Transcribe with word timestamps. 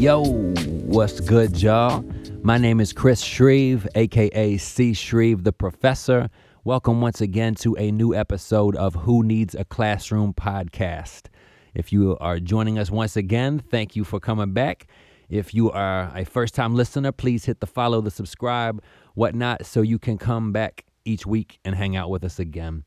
Yo, 0.00 0.24
what's 0.24 1.20
good, 1.20 1.60
y'all? 1.60 2.02
My 2.42 2.56
name 2.56 2.80
is 2.80 2.90
Chris 2.90 3.20
Shreve, 3.20 3.86
aka 3.94 4.56
C. 4.56 4.94
Shreve 4.94 5.44
the 5.44 5.52
Professor. 5.52 6.30
Welcome 6.64 7.02
once 7.02 7.20
again 7.20 7.54
to 7.56 7.76
a 7.76 7.90
new 7.90 8.14
episode 8.14 8.76
of 8.76 8.94
Who 8.94 9.22
Needs 9.22 9.54
a 9.54 9.66
Classroom 9.66 10.32
podcast. 10.32 11.26
If 11.74 11.92
you 11.92 12.16
are 12.18 12.40
joining 12.40 12.78
us 12.78 12.90
once 12.90 13.14
again, 13.14 13.58
thank 13.58 13.94
you 13.94 14.04
for 14.04 14.18
coming 14.18 14.54
back. 14.54 14.86
If 15.28 15.52
you 15.52 15.70
are 15.70 16.10
a 16.16 16.24
first 16.24 16.54
time 16.54 16.74
listener, 16.74 17.12
please 17.12 17.44
hit 17.44 17.60
the 17.60 17.66
follow, 17.66 18.00
the 18.00 18.10
subscribe, 18.10 18.82
whatnot, 19.12 19.66
so 19.66 19.82
you 19.82 19.98
can 19.98 20.16
come 20.16 20.50
back 20.50 20.86
each 21.04 21.26
week 21.26 21.58
and 21.62 21.74
hang 21.74 21.94
out 21.94 22.08
with 22.08 22.24
us 22.24 22.38
again. 22.38 22.84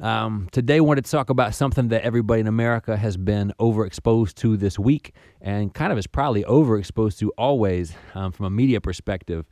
Um, 0.00 0.48
today, 0.50 0.78
I 0.78 0.80
want 0.80 1.04
to 1.04 1.10
talk 1.10 1.28
about 1.28 1.54
something 1.54 1.88
that 1.88 2.02
everybody 2.02 2.40
in 2.40 2.46
America 2.46 2.96
has 2.96 3.18
been 3.18 3.52
overexposed 3.60 4.34
to 4.36 4.56
this 4.56 4.78
week 4.78 5.12
and 5.42 5.74
kind 5.74 5.92
of 5.92 5.98
is 5.98 6.06
probably 6.06 6.42
overexposed 6.44 7.18
to 7.18 7.30
always 7.36 7.92
um, 8.14 8.32
from 8.32 8.46
a 8.46 8.50
media 8.50 8.80
perspective. 8.80 9.44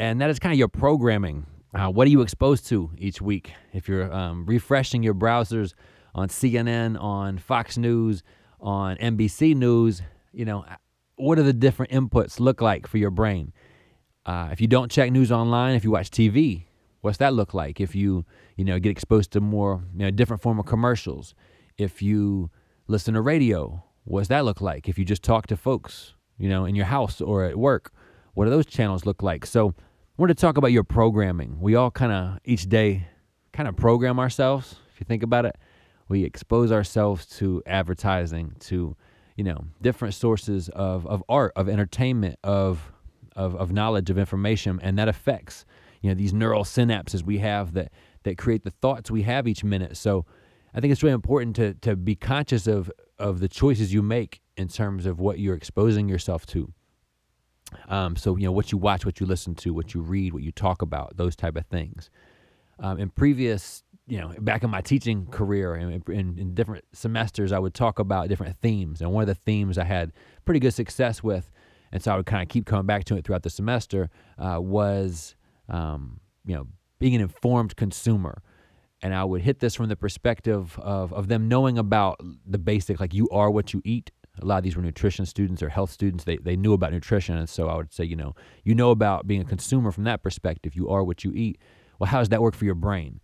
And 0.00 0.20
that 0.20 0.30
is 0.30 0.40
kind 0.40 0.52
of 0.52 0.58
your 0.58 0.66
programming. 0.66 1.46
Uh, 1.72 1.90
what 1.90 2.08
are 2.08 2.10
you 2.10 2.22
exposed 2.22 2.66
to 2.68 2.90
each 2.98 3.22
week? 3.22 3.52
If 3.72 3.88
you're 3.88 4.12
um, 4.12 4.46
refreshing 4.46 5.04
your 5.04 5.14
browsers 5.14 5.74
on 6.12 6.28
CNN, 6.28 7.00
on 7.00 7.38
Fox 7.38 7.78
News, 7.78 8.24
on 8.60 8.96
NBC 8.96 9.54
News, 9.54 10.02
you 10.32 10.44
know, 10.44 10.64
what 11.14 11.36
do 11.36 11.44
the 11.44 11.52
different 11.52 11.92
inputs 11.92 12.40
look 12.40 12.60
like 12.60 12.88
for 12.88 12.98
your 12.98 13.10
brain? 13.12 13.52
Uh, 14.26 14.48
if 14.50 14.60
you 14.60 14.66
don't 14.66 14.90
check 14.90 15.12
news 15.12 15.30
online, 15.30 15.76
if 15.76 15.84
you 15.84 15.92
watch 15.92 16.10
TV, 16.10 16.64
what's 17.04 17.18
that 17.18 17.34
look 17.34 17.52
like? 17.52 17.80
If 17.80 17.94
you 17.94 18.24
you 18.56 18.64
know 18.64 18.78
get 18.78 18.90
exposed 18.90 19.30
to 19.32 19.40
more 19.40 19.82
you 19.92 20.06
know 20.06 20.10
different 20.10 20.42
form 20.42 20.58
of 20.58 20.64
commercials, 20.64 21.34
if 21.76 22.00
you 22.00 22.50
listen 22.88 23.14
to 23.14 23.20
radio, 23.20 23.84
what's 24.04 24.28
that 24.28 24.44
look 24.44 24.60
like? 24.62 24.88
If 24.88 24.98
you 24.98 25.04
just 25.04 25.22
talk 25.22 25.46
to 25.48 25.56
folks, 25.56 26.14
you 26.38 26.48
know, 26.48 26.64
in 26.64 26.74
your 26.74 26.86
house 26.86 27.20
or 27.20 27.44
at 27.44 27.58
work, 27.58 27.92
what 28.32 28.46
do 28.46 28.50
those 28.50 28.66
channels 28.66 29.04
look 29.04 29.22
like? 29.22 29.44
So, 29.44 29.74
I 29.76 30.22
want 30.22 30.30
to 30.30 30.34
talk 30.34 30.56
about 30.56 30.72
your 30.72 30.84
programming. 30.84 31.60
We 31.60 31.74
all 31.74 31.90
kind 31.90 32.12
of 32.12 32.38
each 32.44 32.68
day 32.68 33.08
kind 33.52 33.68
of 33.68 33.76
program 33.76 34.18
ourselves. 34.18 34.76
If 34.92 35.00
you 35.00 35.04
think 35.04 35.22
about 35.22 35.44
it, 35.44 35.56
we 36.08 36.24
expose 36.24 36.72
ourselves 36.72 37.26
to 37.38 37.62
advertising, 37.66 38.54
to 38.60 38.96
you 39.36 39.44
know 39.44 39.66
different 39.82 40.14
sources 40.14 40.70
of, 40.70 41.06
of 41.06 41.22
art, 41.28 41.52
of 41.54 41.68
entertainment, 41.68 42.38
of, 42.42 42.92
of 43.36 43.54
of 43.56 43.72
knowledge, 43.72 44.08
of 44.08 44.16
information, 44.16 44.80
and 44.82 44.98
that 44.98 45.08
affects 45.08 45.66
you 46.04 46.10
know 46.10 46.14
these 46.14 46.34
neural 46.34 46.64
synapses 46.64 47.24
we 47.24 47.38
have 47.38 47.72
that 47.72 47.90
that 48.24 48.36
create 48.36 48.62
the 48.62 48.70
thoughts 48.70 49.10
we 49.10 49.22
have 49.22 49.48
each 49.48 49.64
minute. 49.64 49.96
So 49.96 50.26
I 50.74 50.80
think 50.80 50.92
it's 50.92 51.02
really 51.02 51.14
important 51.14 51.56
to 51.56 51.72
to 51.80 51.96
be 51.96 52.14
conscious 52.14 52.66
of 52.66 52.92
of 53.18 53.40
the 53.40 53.48
choices 53.48 53.94
you 53.94 54.02
make 54.02 54.42
in 54.58 54.68
terms 54.68 55.06
of 55.06 55.18
what 55.18 55.38
you're 55.38 55.54
exposing 55.54 56.06
yourself 56.06 56.44
to. 56.46 56.70
Um, 57.88 58.16
so 58.16 58.36
you 58.36 58.44
know 58.44 58.52
what 58.52 58.70
you 58.70 58.76
watch, 58.76 59.06
what 59.06 59.18
you 59.18 59.24
listen 59.24 59.54
to, 59.56 59.72
what 59.72 59.94
you 59.94 60.02
read, 60.02 60.34
what 60.34 60.42
you 60.42 60.52
talk 60.52 60.82
about, 60.82 61.16
those 61.16 61.34
type 61.34 61.56
of 61.56 61.64
things. 61.66 62.10
Um, 62.80 62.98
in 62.98 63.08
previous, 63.08 63.82
you 64.06 64.20
know, 64.20 64.34
back 64.40 64.62
in 64.62 64.68
my 64.68 64.82
teaching 64.82 65.26
career, 65.26 65.74
in, 65.74 66.02
in, 66.08 66.38
in 66.38 66.54
different 66.54 66.84
semesters, 66.92 67.50
I 67.50 67.58
would 67.58 67.72
talk 67.72 67.98
about 67.98 68.28
different 68.28 68.58
themes, 68.60 69.00
and 69.00 69.10
one 69.10 69.22
of 69.22 69.28
the 69.28 69.34
themes 69.34 69.78
I 69.78 69.84
had 69.84 70.12
pretty 70.44 70.60
good 70.60 70.74
success 70.74 71.22
with, 71.22 71.50
and 71.92 72.02
so 72.02 72.12
I 72.12 72.16
would 72.16 72.26
kind 72.26 72.42
of 72.42 72.48
keep 72.48 72.66
coming 72.66 72.84
back 72.84 73.04
to 73.04 73.16
it 73.16 73.24
throughout 73.24 73.44
the 73.44 73.50
semester, 73.50 74.10
uh, 74.38 74.60
was 74.60 75.34
um, 75.68 76.20
you 76.44 76.54
know, 76.54 76.66
being 76.98 77.14
an 77.14 77.20
informed 77.20 77.76
consumer. 77.76 78.42
And 79.02 79.14
I 79.14 79.24
would 79.24 79.42
hit 79.42 79.60
this 79.60 79.74
from 79.74 79.88
the 79.88 79.96
perspective 79.96 80.78
of, 80.78 81.12
of 81.12 81.28
them 81.28 81.48
knowing 81.48 81.76
about 81.78 82.20
the 82.46 82.58
basic, 82.58 83.00
like 83.00 83.12
you 83.12 83.28
are 83.30 83.50
what 83.50 83.74
you 83.74 83.82
eat. 83.84 84.10
A 84.40 84.44
lot 84.44 84.58
of 84.58 84.64
these 84.64 84.76
were 84.76 84.82
nutrition 84.82 85.26
students 85.26 85.62
or 85.62 85.68
health 85.68 85.90
students. 85.90 86.24
They, 86.24 86.38
they 86.38 86.56
knew 86.56 86.72
about 86.72 86.92
nutrition. 86.92 87.36
And 87.36 87.48
so 87.48 87.68
I 87.68 87.76
would 87.76 87.92
say, 87.92 88.04
you 88.04 88.16
know, 88.16 88.34
you 88.64 88.74
know 88.74 88.90
about 88.90 89.26
being 89.26 89.42
a 89.42 89.44
consumer 89.44 89.92
from 89.92 90.04
that 90.04 90.22
perspective. 90.22 90.74
You 90.74 90.88
are 90.88 91.04
what 91.04 91.22
you 91.22 91.32
eat. 91.34 91.58
Well, 91.98 92.08
how 92.08 92.18
does 92.18 92.30
that 92.30 92.42
work 92.42 92.54
for 92.54 92.64
your 92.64 92.74
brain? 92.74 93.20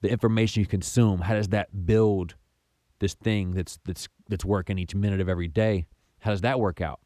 The 0.00 0.10
information 0.10 0.60
you 0.60 0.66
consume, 0.66 1.20
how 1.20 1.34
does 1.34 1.48
that 1.48 1.86
build 1.86 2.36
this 3.00 3.14
thing 3.14 3.50
that's, 3.52 3.78
that's, 3.84 4.08
that's 4.28 4.44
working 4.44 4.78
each 4.78 4.94
minute 4.94 5.20
of 5.20 5.28
every 5.28 5.48
day? 5.48 5.86
How 6.20 6.30
does 6.30 6.42
that 6.42 6.60
work 6.60 6.80
out? 6.80 7.00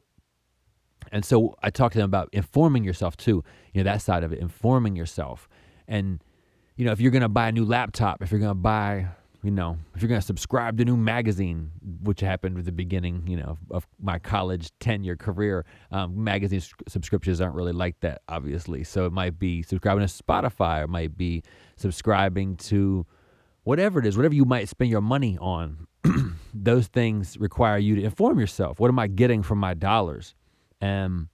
And 1.12 1.25
so 1.25 1.55
I 1.62 1.71
talked 1.71 1.94
to 1.94 1.99
them 1.99 2.06
about 2.06 2.28
informing 2.33 2.84
yourself 2.84 3.16
too, 3.16 3.44
you 3.72 3.83
know, 3.83 3.91
that 3.91 4.03
side 4.03 4.25
of 4.25 4.33
it, 4.33 4.38
informing 4.38 4.97
yourself. 4.97 5.49
And, 5.88 6.22
you 6.77 6.84
know, 6.84 6.93
if 6.93 7.00
you're 7.00 7.11
going 7.11 7.22
to 7.22 7.28
buy 7.28 7.49
a 7.49 7.53
new 7.53 7.65
laptop, 7.65 8.22
if 8.22 8.31
you're 8.31 8.41
going 8.41 8.50
to 8.50 8.55
buy, 8.55 9.09
you 9.43 9.50
know, 9.50 9.78
if 9.94 10.03
you're 10.03 10.09
going 10.09 10.21
to 10.21 10.27
subscribe 10.27 10.77
to 10.77 10.83
a 10.83 10.84
new 10.84 10.97
magazine, 10.97 11.71
which 12.03 12.21
happened 12.21 12.59
at 12.59 12.65
the 12.65 12.72
beginning, 12.72 13.25
you 13.27 13.37
know, 13.37 13.59
of 13.71 13.87
my 14.00 14.19
college 14.19 14.71
10 14.81 15.03
year 15.05 15.16
career, 15.16 15.65
um, 15.91 16.22
magazine 16.22 16.62
subscriptions 16.88 17.41
aren't 17.41 17.55
really 17.55 17.72
like 17.72 17.99
that, 18.00 18.22
obviously. 18.28 18.84
So 18.84 19.06
it 19.06 19.12
might 19.12 19.38
be 19.38 19.62
subscribing 19.62 20.06
to 20.06 20.12
Spotify, 20.12 20.84
it 20.84 20.88
might 20.88 21.17
be 21.17 21.43
subscribing 21.77 22.56
to 22.56 23.06
whatever 23.65 23.99
it 23.99 24.06
is, 24.06 24.17
whatever 24.17 24.34
you 24.34 24.44
might 24.44 24.69
spend 24.69 24.91
your 24.91 25.00
money 25.00 25.38
on. 25.41 25.87
those 26.55 26.87
things 26.87 27.37
require 27.38 27.78
you 27.78 27.97
to 27.97 28.03
inform 28.03 28.38
yourself. 28.38 28.81
What 28.81 28.88
am 28.88 28.99
I 28.99 29.06
getting 29.06 29.43
from 29.43 29.59
my 29.59 29.75
dollars? 29.75 30.34
And 30.80 31.28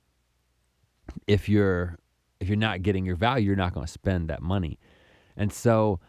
if 1.27 1.49
you're 1.49 1.99
if 2.41 2.49
you're 2.49 2.57
not 2.57 2.83
getting 2.83 3.05
your 3.05 3.17
value, 3.17 3.47
you're 3.47 3.57
not 3.57 3.73
going 3.73 3.87
to 3.87 3.93
spend 3.93 4.29
that 4.29 4.43
money. 4.43 4.79
And 5.37 5.53
so 5.53 6.01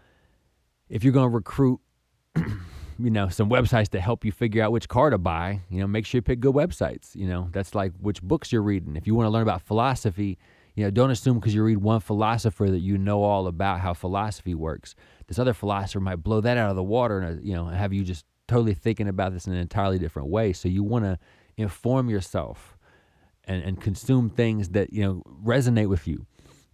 if 0.90 1.04
you're 1.04 1.14
going 1.14 1.30
to 1.30 1.36
recruit 1.36 1.80
you 2.36 3.12
know 3.12 3.30
some 3.30 3.50
websites 3.50 3.90
to 3.90 4.00
help 4.00 4.26
you 4.26 4.32
figure 4.32 4.64
out 4.64 4.72
which 4.72 4.88
car 4.90 5.10
to 5.12 5.18
buy 5.18 5.62
you 5.70 5.80
know 5.80 5.88
make 5.88 6.06
sure 6.06 6.18
you 6.18 6.22
pick 6.22 6.40
good 6.40 6.54
websites 6.54 7.16
you 7.16 7.28
know. 7.28 7.50
That's 7.52 7.76
like 7.76 7.94
which 8.00 8.22
books 8.22 8.52
you're 8.52 8.62
reading. 8.62 8.96
If 8.96 9.08
you 9.08 9.16
want 9.16 9.28
to 9.28 9.32
learn 9.32 9.44
about 9.44 9.62
philosophy 9.62 10.38
you 10.76 10.84
know 10.84 10.92
don't 10.92 11.10
assume 11.12 11.40
because 11.40 11.56
you 11.56 11.64
read 11.64 11.78
one 11.78 12.00
philosopher 12.00 12.70
that 12.70 12.80
you 12.80 12.98
know 12.98 13.24
all 13.24 13.48
about 13.48 13.80
how 13.80 13.94
philosophy 13.94 14.54
works. 14.54 14.96
This 15.28 15.40
other 15.40 15.54
philosopher 15.54 16.00
might 16.00 16.18
blow 16.18 16.40
that 16.42 16.58
out 16.58 16.70
of 16.70 16.76
the 16.76 16.84
water 16.84 17.20
and 17.20 17.40
uh, 17.40 17.42
you 17.44 17.54
know 17.54 17.66
have 17.66 17.94
you 17.94 18.04
just 18.04 18.26
totally 18.48 18.74
thinking 18.74 19.08
about 19.08 19.34
this 19.34 19.48
in 19.48 19.54
an 19.54 19.60
entirely 19.60 20.00
different 20.00 20.30
way. 20.30 20.54
So 20.54 20.70
you 20.70 20.84
want 20.84 21.06
to 21.06 21.20
inform 21.58 22.10
yourself 22.10 22.77
and, 23.48 23.64
and 23.64 23.82
consume 23.82 24.30
things 24.30 24.70
that 24.70 24.94
you 24.94 25.02
know 25.02 25.24
resonate 25.44 25.88
with 25.88 26.08
you. 26.08 26.26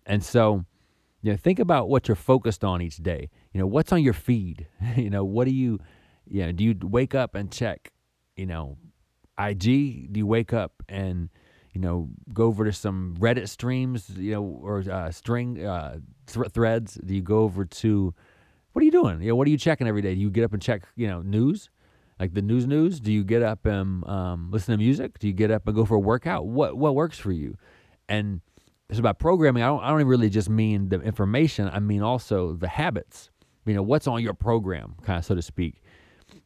And 0.06 0.24
so, 0.24 0.66
you 1.22 1.32
know, 1.32 1.38
think 1.38 1.60
about 1.60 1.90
what 1.90 2.08
you're 2.08 2.16
focused 2.16 2.64
on 2.64 2.82
each 2.82 2.98
day. 2.98 3.30
You 3.54 3.60
know, 3.60 3.68
what's 3.68 3.92
on 3.92 4.04
your 4.04 4.14
feed? 4.14 4.68
you 4.98 5.10
know, 5.10 5.24
what 5.24 5.46
do 5.46 5.54
you, 5.54 5.80
you 6.28 6.46
know, 6.46 6.52
do 6.52 6.64
you 6.64 6.76
wake 6.82 7.16
up 7.16 7.36
and 7.36 7.52
check, 7.52 7.92
you 8.36 8.46
know, 8.46 8.78
IG? 9.40 10.12
Do 10.12 10.18
you 10.18 10.28
wake 10.28 10.54
up 10.54 10.84
and, 10.90 11.30
you 11.72 11.82
know, 11.82 12.10
go 12.34 12.46
over 12.46 12.66
to 12.66 12.74
some 12.74 13.16
Reddit 13.20 13.48
streams, 13.48 14.10
you 14.10 14.34
know, 14.34 14.44
or 14.44 14.84
uh, 14.92 15.12
string 15.12 15.66
uh, 15.66 16.00
th- 16.28 16.50
threads? 16.52 16.96
Do 16.96 17.16
you 17.16 17.22
go 17.22 17.40
over 17.40 17.66
to, 17.66 18.14
what 18.74 18.82
are 18.82 18.86
you 18.86 18.92
doing? 18.92 19.22
You 19.22 19.30
know, 19.30 19.36
what 19.36 19.48
are 19.48 19.52
you 19.52 19.58
checking 19.58 19.88
every 19.88 20.02
day? 20.02 20.16
Do 20.16 20.22
you 20.22 20.30
get 20.30 20.44
up 20.44 20.54
and 20.54 20.62
check, 20.62 20.84
you 20.96 21.08
know, 21.08 21.22
news? 21.22 21.70
Like 22.20 22.34
the 22.34 22.42
news 22.42 22.68
news 22.68 23.00
do 23.00 23.12
you 23.12 23.24
get 23.24 23.42
up 23.42 23.66
and 23.66 24.08
um, 24.08 24.52
listen 24.52 24.74
to 24.74 24.78
music? 24.78 25.20
Do 25.20 25.28
you 25.28 25.34
get 25.34 25.52
up 25.52 25.68
and 25.68 25.76
go 25.76 25.86
for 25.86 25.96
a 25.96 26.00
workout? 26.00 26.46
What 26.46 26.78
what 26.78 26.96
works 26.96 27.18
for 27.18 27.32
you? 27.32 27.58
And 28.08 28.42
it's 28.90 29.00
about 29.00 29.20
programming. 29.20 29.64
I 29.64 29.68
don't 29.68 29.84
i 29.84 29.90
don't 29.90 30.04
really 30.06 30.30
just 30.30 30.50
mean 30.50 30.90
the 30.90 31.02
information. 31.02 31.70
I 31.72 31.80
mean 31.80 32.02
also 32.02 32.54
the 32.54 32.68
habits. 32.68 33.30
You 33.66 33.74
know 33.74 33.84
what's 33.84 34.08
on 34.08 34.22
your 34.22 34.34
program 34.34 34.96
kind 35.04 35.20
of 35.20 35.26
so 35.26 35.36
to 35.36 35.42
speak? 35.42 35.82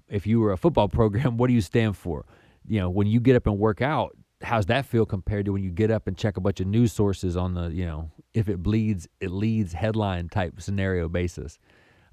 If 0.08 0.26
you 0.26 0.40
were 0.40 0.52
a 0.52 0.58
football 0.58 0.88
program 1.00 1.38
what 1.38 1.48
do 1.48 1.54
you 1.54 1.62
stand 1.62 1.98
for? 1.98 2.26
You 2.66 2.80
know 2.80 2.90
when 2.90 3.08
you 3.08 3.20
get 3.20 3.36
up 3.36 3.48
and 3.48 3.58
work 3.58 3.82
out 3.82 4.16
how's 4.44 4.68
that 4.68 4.86
feel 4.86 5.04
compared 5.04 5.46
to 5.46 5.52
when 5.52 5.64
you 5.64 5.72
get 5.72 5.90
up 5.90 6.06
and 6.06 6.16
check 6.16 6.38
a 6.38 6.42
bunch 6.42 6.60
of 6.60 6.68
news 6.68 6.94
sources 6.94 7.36
on 7.36 7.56
the 7.56 7.70
you 7.70 7.84
know 7.86 8.12
if 8.36 8.48
it 8.48 8.62
bleeds 8.62 9.08
it 9.20 9.32
leads 9.32 9.74
headline 9.74 10.30
type 10.30 10.62
scenario 10.62 11.10
basis? 11.10 11.60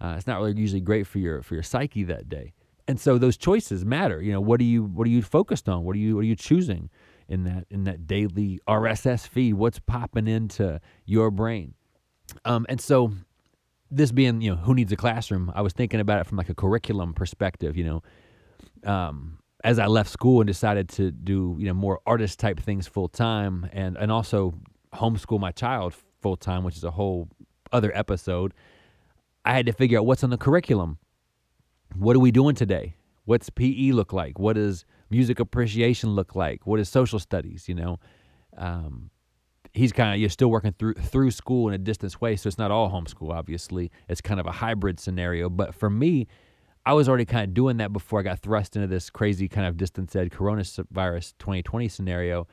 Uh, 0.01 0.15
it's 0.19 0.27
not 0.27 0.41
really 0.41 0.59
usually 0.59 0.81
great 0.81 1.07
for 1.07 1.19
your 1.19 1.41
for 1.43 1.55
your 1.55 1.63
psyche 1.63 2.03
that 2.03 2.29
day 2.29 2.53
and 2.87 3.01
so 3.01 3.19
those 3.19 3.37
choices 3.37 3.85
matter. 3.85 4.23
You 4.23 4.33
know, 4.33 4.41
what 4.41 4.61
are 4.61 4.65
you 4.65 4.85
what 4.85 5.07
are 5.07 5.11
you 5.11 5.23
focused 5.23 5.69
on? 5.69 5.85
What 5.85 5.97
are 5.97 5.99
you 5.99 6.17
what 6.17 6.21
are 6.21 6.29
you 6.29 6.37
choosing 6.37 6.91
in 7.29 7.45
that 7.45 7.67
in 7.71 7.85
that 7.85 8.07
daily 8.07 8.61
RSS 8.69 9.27
feed? 9.27 9.55
What's 9.55 9.79
popping 9.79 10.29
into 10.29 10.81
your 11.07 11.31
brain? 11.31 11.75
Um, 12.45 12.67
and 12.69 12.81
so 12.81 13.13
this 13.91 14.13
being 14.13 14.41
you 14.41 14.51
know 14.51 14.57
who 14.57 14.75
needs 14.75 14.93
a 14.93 14.97
classroom, 14.97 15.51
I 15.55 15.63
was 15.63 15.73
thinking 15.73 16.01
about 16.01 16.21
it 16.21 16.27
from 16.27 16.37
like 16.37 16.51
a 16.51 16.55
curriculum 16.55 17.15
perspective. 17.15 17.77
You 17.77 18.03
know, 18.85 18.91
um, 18.91 19.39
as 19.63 19.79
I 19.79 19.87
left 19.87 20.11
school 20.11 20.41
and 20.41 20.47
decided 20.47 20.89
to 20.91 21.11
do 21.11 21.57
you 21.59 21.67
know 21.67 21.75
more 21.75 22.01
artist 22.07 22.39
type 22.39 22.61
things 22.61 22.87
full 22.87 23.09
time, 23.09 23.69
and 23.73 23.97
and 23.97 24.13
also 24.13 24.55
homeschool 24.95 25.41
my 25.41 25.53
child 25.53 25.95
full 26.21 26.37
time, 26.37 26.65
which 26.65 26.77
is 26.77 26.85
a 26.85 26.91
whole 26.91 27.29
other 27.73 27.97
episode. 27.97 28.53
I 29.47 29.53
had 29.53 29.67
to 29.67 29.73
figure 29.73 29.99
out 29.99 30.07
what's 30.07 30.25
on 30.25 30.31
the 30.31 30.39
curriculum 30.39 30.99
what 31.97 32.17
are 32.17 32.21
we 32.21 32.31
doing 32.31 32.55
today? 32.55 32.97
What's 33.25 33.51
PE 33.51 33.93
look 33.93 34.13
like? 34.13 34.39
What 34.39 34.55
does 34.55 34.85
music 35.11 35.41
appreciation 35.41 36.11
look 36.11 36.35
like? 36.35 36.67
What 36.67 36.81
is 36.81 36.89
social 36.89 37.19
studies? 37.19 37.69
You 37.69 37.75
know, 37.75 38.01
um, 38.57 39.11
he's 39.73 39.93
kind 39.93 40.15
of 40.15 40.21
you're 40.21 40.31
still 40.31 40.51
working 40.51 40.73
through 40.73 40.95
through 40.95 41.31
school 41.31 41.69
in 41.69 41.75
a 41.75 41.79
distance 41.79 42.21
way, 42.21 42.37
so 42.37 42.49
it's 42.49 42.59
not 42.59 42.71
all 42.71 42.91
homeschool. 42.91 43.31
Obviously, 43.31 43.91
it's 44.09 44.21
kind 44.21 44.41
of 44.41 44.47
a 44.47 44.53
hybrid 44.53 45.01
scenario. 45.01 45.49
But 45.49 45.75
for 45.75 45.91
me, 45.91 46.27
I 46.87 46.93
was 46.93 47.09
already 47.09 47.25
kind 47.25 47.45
of 47.45 47.55
doing 47.55 47.79
that 47.79 47.93
before 47.93 48.21
I 48.21 48.23
got 48.23 48.41
thrust 48.41 48.77
into 48.77 48.89
this 48.89 49.11
crazy 49.11 49.49
kind 49.49 49.67
of 49.67 49.77
distance 49.77 50.15
ed 50.15 50.31
coronavirus 50.31 51.35
2020 51.39 51.89
scenario. 51.89 52.47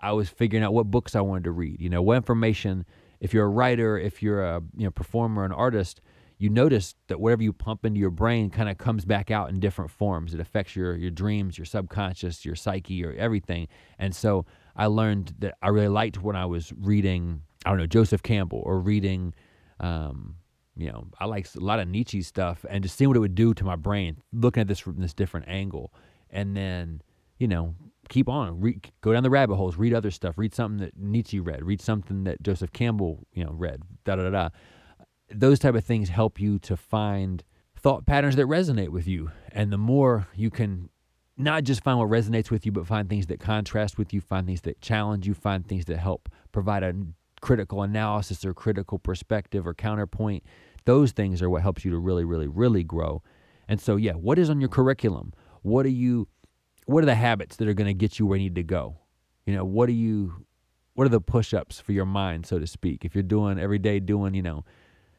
I 0.00 0.12
was 0.12 0.28
figuring 0.28 0.64
out 0.64 0.74
what 0.74 0.90
books 0.90 1.16
I 1.16 1.20
wanted 1.20 1.44
to 1.44 1.52
read. 1.52 1.80
You 1.80 1.90
know, 1.90 2.02
what 2.02 2.16
information. 2.16 2.84
If 3.20 3.34
you're 3.34 3.46
a 3.46 3.50
writer, 3.50 3.98
if 3.98 4.22
you're 4.22 4.44
a 4.44 4.62
you 4.76 4.84
know 4.84 4.90
performer, 4.90 5.44
an 5.44 5.52
artist, 5.52 6.00
you 6.38 6.48
notice 6.48 6.94
that 7.08 7.20
whatever 7.20 7.42
you 7.42 7.52
pump 7.52 7.84
into 7.84 7.98
your 7.98 8.10
brain 8.10 8.48
kind 8.48 8.68
of 8.68 8.78
comes 8.78 9.04
back 9.04 9.30
out 9.30 9.50
in 9.50 9.58
different 9.58 9.90
forms. 9.90 10.34
It 10.34 10.40
affects 10.40 10.76
your 10.76 10.96
your 10.96 11.10
dreams, 11.10 11.58
your 11.58 11.64
subconscious, 11.64 12.44
your 12.44 12.54
psyche, 12.54 12.94
your 12.94 13.12
everything. 13.14 13.68
And 13.98 14.14
so 14.14 14.46
I 14.76 14.86
learned 14.86 15.34
that 15.40 15.54
I 15.60 15.68
really 15.68 15.88
liked 15.88 16.22
when 16.22 16.36
I 16.36 16.46
was 16.46 16.72
reading, 16.78 17.42
I 17.66 17.70
don't 17.70 17.78
know, 17.78 17.86
Joseph 17.86 18.22
Campbell 18.22 18.62
or 18.64 18.78
reading, 18.80 19.34
um, 19.80 20.36
you 20.76 20.90
know, 20.90 21.08
I 21.18 21.24
like 21.24 21.48
a 21.56 21.60
lot 21.60 21.80
of 21.80 21.88
Nietzsche 21.88 22.22
stuff 22.22 22.64
and 22.70 22.84
just 22.84 22.96
seeing 22.96 23.08
what 23.08 23.16
it 23.16 23.20
would 23.20 23.34
do 23.34 23.52
to 23.54 23.64
my 23.64 23.74
brain, 23.74 24.18
looking 24.32 24.60
at 24.60 24.68
this 24.68 24.78
from 24.78 25.00
this 25.00 25.12
different 25.12 25.48
angle. 25.48 25.92
And 26.30 26.56
then, 26.56 27.02
you 27.38 27.48
know, 27.48 27.74
keep 28.08 28.28
on, 28.28 28.60
read, 28.60 28.88
go 29.00 29.12
down 29.12 29.24
the 29.24 29.30
rabbit 29.30 29.56
holes, 29.56 29.76
read 29.76 29.92
other 29.92 30.12
stuff, 30.12 30.38
read 30.38 30.54
something 30.54 30.78
that 30.78 30.96
Nietzsche 30.96 31.40
read, 31.40 31.64
read 31.64 31.80
something 31.80 32.22
that 32.24 32.40
Joseph 32.42 32.72
Campbell, 32.72 33.26
you 33.32 33.44
know, 33.44 33.52
read, 33.52 33.82
da 34.04 34.14
da 34.14 34.22
da 34.24 34.30
da. 34.30 34.48
Those 35.30 35.58
type 35.58 35.74
of 35.74 35.84
things 35.84 36.08
help 36.08 36.40
you 36.40 36.58
to 36.60 36.76
find 36.76 37.44
thought 37.76 38.06
patterns 38.06 38.36
that 38.36 38.46
resonate 38.46 38.88
with 38.88 39.06
you. 39.06 39.30
And 39.52 39.72
the 39.72 39.78
more 39.78 40.28
you 40.34 40.50
can 40.50 40.88
not 41.36 41.64
just 41.64 41.84
find 41.84 41.98
what 41.98 42.08
resonates 42.08 42.50
with 42.50 42.66
you, 42.66 42.72
but 42.72 42.86
find 42.86 43.08
things 43.08 43.26
that 43.26 43.38
contrast 43.38 43.96
with 43.96 44.12
you, 44.12 44.20
find 44.20 44.46
things 44.46 44.62
that 44.62 44.80
challenge 44.80 45.26
you, 45.26 45.34
find 45.34 45.66
things 45.66 45.84
that 45.84 45.98
help 45.98 46.28
provide 46.50 46.82
a 46.82 46.94
critical 47.40 47.82
analysis 47.82 48.44
or 48.44 48.52
critical 48.52 48.98
perspective 48.98 49.66
or 49.66 49.74
counterpoint. 49.74 50.42
Those 50.84 51.12
things 51.12 51.40
are 51.40 51.48
what 51.48 51.62
helps 51.62 51.84
you 51.84 51.90
to 51.92 51.98
really, 51.98 52.24
really, 52.24 52.48
really 52.48 52.82
grow. 52.82 53.22
And 53.68 53.80
so, 53.80 53.96
yeah, 53.96 54.14
what 54.14 54.38
is 54.38 54.50
on 54.50 54.60
your 54.60 54.68
curriculum? 54.68 55.32
What 55.62 55.86
are 55.86 55.90
you 55.90 56.28
what 56.86 57.02
are 57.02 57.06
the 57.06 57.14
habits 57.14 57.56
that 57.56 57.68
are 57.68 57.74
going 57.74 57.86
to 57.86 57.94
get 57.94 58.18
you 58.18 58.26
where 58.26 58.38
you 58.38 58.44
need 58.44 58.54
to 58.54 58.62
go? 58.62 58.96
You 59.44 59.54
know, 59.54 59.64
what 59.64 59.88
are 59.88 59.92
you 59.92 60.46
what 60.94 61.04
are 61.06 61.10
the 61.10 61.20
push-ups 61.20 61.78
for 61.78 61.92
your 61.92 62.06
mind, 62.06 62.46
so 62.46 62.58
to 62.58 62.66
speak? 62.66 63.04
If 63.04 63.14
you're 63.14 63.22
doing 63.22 63.58
every 63.58 63.78
day 63.78 64.00
doing, 64.00 64.34
you 64.34 64.42
know, 64.42 64.64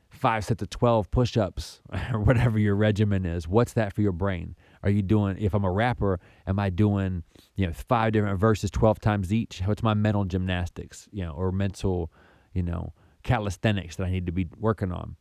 five 0.10 0.44
sets 0.44 0.62
of 0.62 0.70
12 0.70 1.12
push-ups 1.12 1.82
or 2.14 2.20
whatever 2.20 2.60
your 2.60 2.76
regimen 2.76 3.26
is, 3.26 3.48
what's 3.48 3.74
that 3.74 3.94
for 3.94 4.02
your 4.02 4.12
brain? 4.12 4.56
Are 4.84 4.90
you 4.90 5.02
doing 5.02 5.38
if 5.40 5.54
I'm 5.54 5.64
a 5.64 5.72
rapper, 5.72 6.20
am 6.48 6.60
I 6.60 6.70
doing, 6.70 7.24
you 7.56 7.68
know, 7.68 7.74
five 7.74 8.14
different 8.14 8.40
verses 8.40 8.72
12 8.72 9.00
times 9.00 9.34
each? 9.34 9.62
What's 9.66 9.84
my 9.84 9.94
mental 9.94 10.26
gymnastics, 10.26 11.08
you 11.12 11.24
know, 11.24 11.32
or 11.32 11.52
mental, 11.52 12.12
you 12.54 12.64
know, 12.64 12.94
calisthenics 13.24 13.98
that 13.98 14.06
I 14.06 14.10
need 14.10 14.26
to 14.26 14.32
be 14.32 14.48
working 14.58 14.92
on? 14.92 15.16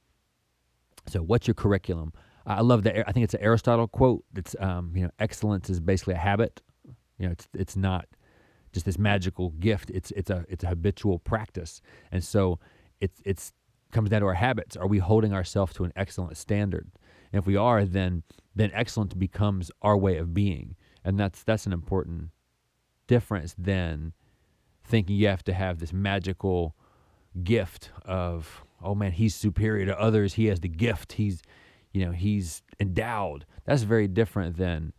So, 1.06 1.20
what's 1.20 1.46
your 1.46 1.54
curriculum? 1.54 2.12
I 2.46 2.62
love 2.62 2.82
that. 2.84 3.08
I 3.08 3.12
think 3.12 3.24
it's 3.24 3.34
an 3.34 3.40
Aristotle 3.40 3.88
quote. 3.88 4.24
that's, 4.32 4.56
um, 4.58 4.92
you 4.94 5.02
know, 5.02 5.10
excellence 5.18 5.68
is 5.68 5.80
basically 5.80 6.14
a 6.14 6.18
habit. 6.18 6.62
You 7.18 7.26
know, 7.26 7.32
it's 7.32 7.48
it's 7.52 7.76
not 7.76 8.06
just 8.72 8.86
this 8.86 8.98
magical 8.98 9.50
gift. 9.50 9.90
It's 9.90 10.10
it's 10.12 10.30
a 10.30 10.44
it's 10.48 10.64
a 10.64 10.68
habitual 10.68 11.18
practice, 11.18 11.82
and 12.10 12.22
so 12.22 12.58
it's 13.00 13.20
it's 13.24 13.52
comes 13.92 14.10
down 14.10 14.20
to 14.20 14.26
our 14.26 14.34
habits. 14.34 14.76
Are 14.76 14.86
we 14.86 14.98
holding 14.98 15.32
ourselves 15.32 15.72
to 15.74 15.84
an 15.84 15.92
excellent 15.96 16.36
standard? 16.36 16.90
And 17.32 17.40
if 17.40 17.46
we 17.46 17.56
are, 17.56 17.84
then 17.84 18.22
then 18.54 18.70
excellence 18.74 19.14
becomes 19.14 19.70
our 19.82 19.96
way 19.96 20.16
of 20.16 20.34
being, 20.34 20.74
and 21.04 21.18
that's 21.18 21.42
that's 21.42 21.66
an 21.66 21.72
important 21.72 22.30
difference 23.06 23.54
than 23.56 24.12
thinking 24.84 25.16
you 25.16 25.28
have 25.28 25.44
to 25.44 25.52
have 25.52 25.78
this 25.78 25.92
magical 25.92 26.74
gift 27.42 27.90
of 28.04 28.64
oh 28.82 28.94
man 28.94 29.12
he's 29.12 29.34
superior 29.34 29.86
to 29.86 29.98
others 30.00 30.34
he 30.34 30.46
has 30.46 30.60
the 30.60 30.68
gift 30.68 31.12
he's 31.12 31.42
you 31.92 32.04
know, 32.04 32.12
he's 32.12 32.62
endowed. 32.78 33.44
That's 33.64 33.82
very 33.82 34.08
different 34.08 34.56
than 34.56 34.92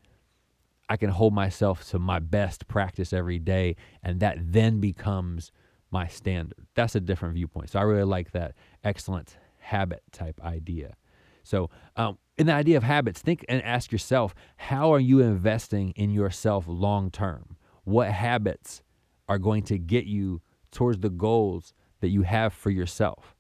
I 0.90 0.98
can 0.98 1.10
hold 1.10 1.34
myself 1.34 1.88
to 1.92 2.00
my 2.00 2.20
best 2.20 2.68
practice 2.68 3.14
every 3.14 3.40
day, 3.40 3.76
and 4.04 4.20
that 4.20 4.38
then 4.40 4.80
becomes 4.80 5.52
my 5.92 6.08
standard. 6.08 6.68
That's 6.76 6.96
a 6.96 7.00
different 7.00 7.36
viewpoint. 7.36 7.72
So 7.72 7.80
I 7.80 7.84
really 7.84 8.04
like 8.04 8.32
that 8.32 8.56
excellent 8.84 9.38
habit 9.58 10.04
type 10.12 10.40
idea. 10.44 10.96
So, 11.44 11.70
um, 11.96 12.18
in 12.38 12.46
the 12.46 12.54
idea 12.54 12.78
of 12.78 12.84
habits, 12.84 13.22
think 13.22 13.44
and 13.50 13.62
ask 13.64 13.92
yourself 13.92 14.34
how 14.56 14.94
are 14.94 15.00
you 15.00 15.20
investing 15.20 15.92
in 15.92 16.12
yourself 16.12 16.66
long 16.68 17.12
term? 17.12 17.58
What 17.84 18.12
habits 18.12 18.82
are 19.28 19.38
going 19.38 19.64
to 19.64 19.78
get 19.78 20.06
you 20.06 20.42
towards 20.72 21.00
the 21.00 21.10
goals 21.10 21.74
that 22.02 22.10
you 22.10 22.22
have 22.22 22.54
for 22.54 22.70
yourself? 22.70 23.36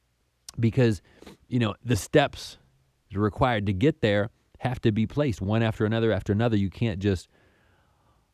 Because, 0.59 1.01
you 1.47 1.59
know, 1.59 1.75
the 1.83 1.95
steps 1.95 2.57
required 3.13 3.65
to 3.67 3.73
get 3.73 4.01
there 4.01 4.29
have 4.59 4.81
to 4.81 4.91
be 4.91 5.07
placed 5.07 5.41
one 5.41 5.63
after 5.63 5.85
another 5.85 6.11
after 6.11 6.33
another. 6.33 6.57
You 6.57 6.69
can't 6.69 6.99
just, 6.99 7.29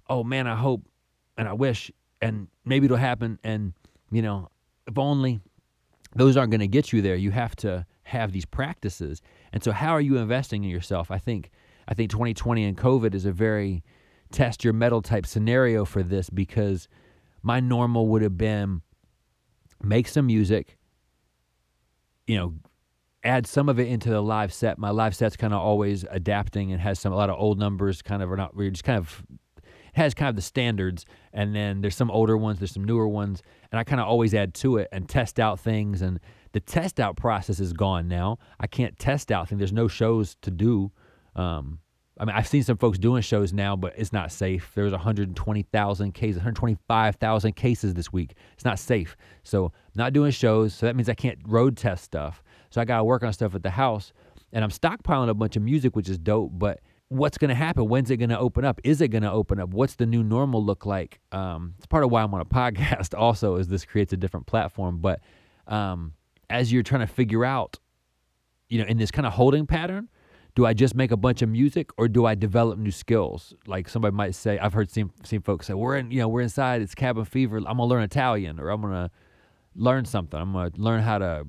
oh 0.09 0.23
man, 0.23 0.47
I 0.47 0.55
hope 0.55 0.81
and 1.37 1.47
I 1.47 1.53
wish 1.53 1.91
and 2.21 2.47
maybe 2.63 2.85
it'll 2.85 2.97
happen 2.97 3.39
and 3.43 3.73
you 4.11 4.21
know, 4.21 4.49
if 4.87 4.97
only 4.97 5.41
those 6.15 6.37
aren't 6.37 6.51
going 6.51 6.61
to 6.61 6.67
get 6.67 6.93
you 6.93 7.01
there. 7.01 7.15
You 7.15 7.31
have 7.31 7.55
to 7.57 7.85
have 8.03 8.31
these 8.31 8.45
practices. 8.45 9.21
And 9.51 9.63
so 9.63 9.71
how 9.71 9.91
are 9.91 10.01
you 10.01 10.17
investing 10.17 10.63
in 10.63 10.69
yourself? 10.69 11.11
I 11.11 11.17
think 11.17 11.51
I 11.87 11.93
think 11.93 12.09
2020 12.09 12.63
and 12.63 12.77
COVID 12.77 13.13
is 13.13 13.25
a 13.25 13.31
very 13.31 13.83
test 14.31 14.63
your 14.63 14.73
mettle 14.73 15.01
type 15.01 15.25
scenario 15.25 15.85
for 15.85 16.01
this 16.01 16.29
because 16.29 16.87
my 17.43 17.59
normal 17.59 18.07
would 18.07 18.21
have 18.21 18.37
been 18.37 18.81
make 19.83 20.07
some 20.07 20.25
music, 20.25 20.77
you 22.25 22.37
know, 22.37 22.55
add 23.23 23.45
some 23.45 23.69
of 23.69 23.79
it 23.79 23.87
into 23.87 24.09
the 24.09 24.21
live 24.21 24.53
set. 24.53 24.79
My 24.79 24.89
live 24.89 25.15
set's 25.15 25.35
kind 25.35 25.53
of 25.53 25.59
always 25.59 26.05
adapting 26.09 26.71
and 26.71 26.81
has 26.81 26.99
some 26.99 27.13
a 27.13 27.15
lot 27.15 27.29
of 27.29 27.39
old 27.39 27.59
numbers. 27.59 28.01
Kind 28.01 28.23
of 28.23 28.31
are 28.31 28.37
not 28.37 28.55
we're 28.55 28.71
just 28.71 28.83
kind 28.83 28.97
of 28.97 29.23
has 29.95 30.13
kind 30.13 30.29
of 30.29 30.35
the 30.35 30.41
standards, 30.41 31.05
and 31.33 31.55
then 31.55 31.81
there's 31.81 31.95
some 31.95 32.11
older 32.11 32.37
ones, 32.37 32.59
there's 32.59 32.73
some 32.73 32.83
newer 32.83 33.07
ones, 33.07 33.41
and 33.71 33.79
I 33.79 33.83
kind 33.83 34.01
of 34.01 34.07
always 34.07 34.33
add 34.33 34.53
to 34.55 34.77
it 34.77 34.89
and 34.91 35.07
test 35.07 35.39
out 35.39 35.59
things. 35.59 36.01
And 36.01 36.19
the 36.51 36.59
test 36.59 36.99
out 36.99 37.15
process 37.15 37.59
is 37.59 37.73
gone 37.73 38.07
now. 38.07 38.39
I 38.59 38.67
can't 38.67 38.97
test 38.99 39.31
out 39.31 39.49
things. 39.49 39.59
There's 39.59 39.73
no 39.73 39.87
shows 39.87 40.35
to 40.41 40.51
do. 40.51 40.91
Um, 41.35 41.79
I 42.17 42.23
mean, 42.23 42.35
I've 42.35 42.47
seen 42.47 42.63
some 42.63 42.77
folks 42.77 42.97
doing 42.97 43.21
shows 43.21 43.51
now, 43.51 43.75
but 43.75 43.93
it's 43.97 44.13
not 44.13 44.31
safe. 44.31 44.71
There 44.73 44.85
was 44.85 44.93
120,000 44.93 46.13
cases, 46.13 46.37
125,000 46.37 47.55
cases 47.55 47.93
this 47.93 48.13
week. 48.13 48.35
It's 48.53 48.63
not 48.63 48.79
safe. 48.79 49.17
So, 49.43 49.73
not 49.95 50.13
doing 50.13 50.31
shows. 50.31 50.73
So 50.73 50.85
that 50.85 50.95
means 50.95 51.09
I 51.09 51.13
can't 51.13 51.39
road 51.45 51.75
test 51.75 52.05
stuff. 52.05 52.41
So 52.69 52.79
I 52.79 52.85
got 52.85 52.97
to 52.97 53.03
work 53.03 53.23
on 53.23 53.33
stuff 53.33 53.53
at 53.53 53.63
the 53.63 53.69
house, 53.69 54.13
and 54.53 54.63
I'm 54.63 54.69
stockpiling 54.69 55.29
a 55.29 55.33
bunch 55.33 55.55
of 55.57 55.63
music, 55.63 55.95
which 55.95 56.09
is 56.09 56.17
dope. 56.17 56.51
But 56.53 56.79
what's 57.09 57.37
going 57.37 57.49
to 57.49 57.55
happen? 57.55 57.87
When's 57.87 58.09
it 58.11 58.17
going 58.17 58.29
to 58.29 58.39
open 58.39 58.65
up? 58.65 58.81
Is 58.83 59.01
it 59.01 59.09
going 59.09 59.23
to 59.23 59.31
open 59.31 59.59
up? 59.59 59.69
What's 59.69 59.95
the 59.95 60.05
new 60.05 60.23
normal 60.23 60.63
look 60.63 60.85
like? 60.85 61.19
Um, 61.31 61.75
it's 61.77 61.85
part 61.85 62.03
of 62.03 62.11
why 62.11 62.23
I'm 62.23 62.33
on 62.33 62.41
a 62.41 62.45
podcast. 62.61 63.17
Also, 63.17 63.55
is 63.55 63.67
this 63.67 63.85
creates 63.85 64.13
a 64.13 64.17
different 64.17 64.47
platform. 64.47 64.99
But 64.99 65.21
um, 65.67 66.13
as 66.49 66.71
you're 66.71 66.83
trying 66.83 67.01
to 67.01 67.13
figure 67.13 67.45
out, 67.45 67.79
you 68.69 68.79
know, 68.79 68.85
in 68.85 68.97
this 68.97 69.11
kind 69.11 69.25
of 69.25 69.33
holding 69.33 69.67
pattern 69.67 70.09
do 70.55 70.65
I 70.65 70.73
just 70.73 70.95
make 70.95 71.11
a 71.11 71.17
bunch 71.17 71.41
of 71.41 71.49
music 71.49 71.89
or 71.97 72.07
do 72.07 72.25
I 72.25 72.33
develop 72.33 72.79
new 72.79 72.91
skills? 72.91 73.53
Like 73.67 73.89
somebody 73.89 74.15
might 74.15 74.35
say, 74.35 74.57
I've 74.57 74.73
heard 74.73 74.89
seen, 74.89 75.11
seen 75.23 75.41
folks 75.41 75.67
say, 75.67 75.73
we're 75.73 75.97
in, 75.97 76.11
you 76.11 76.19
know, 76.19 76.29
we're 76.29 76.41
inside, 76.41 76.81
it's 76.81 76.95
cabin 76.95 77.25
fever. 77.25 77.57
I'm 77.57 77.63
gonna 77.63 77.85
learn 77.85 78.03
Italian 78.03 78.59
or 78.59 78.69
I'm 78.69 78.81
gonna 78.81 79.11
learn 79.75 80.05
something. 80.05 80.39
I'm 80.39 80.53
gonna 80.53 80.71
learn 80.77 81.01
how 81.01 81.17
to, 81.17 81.45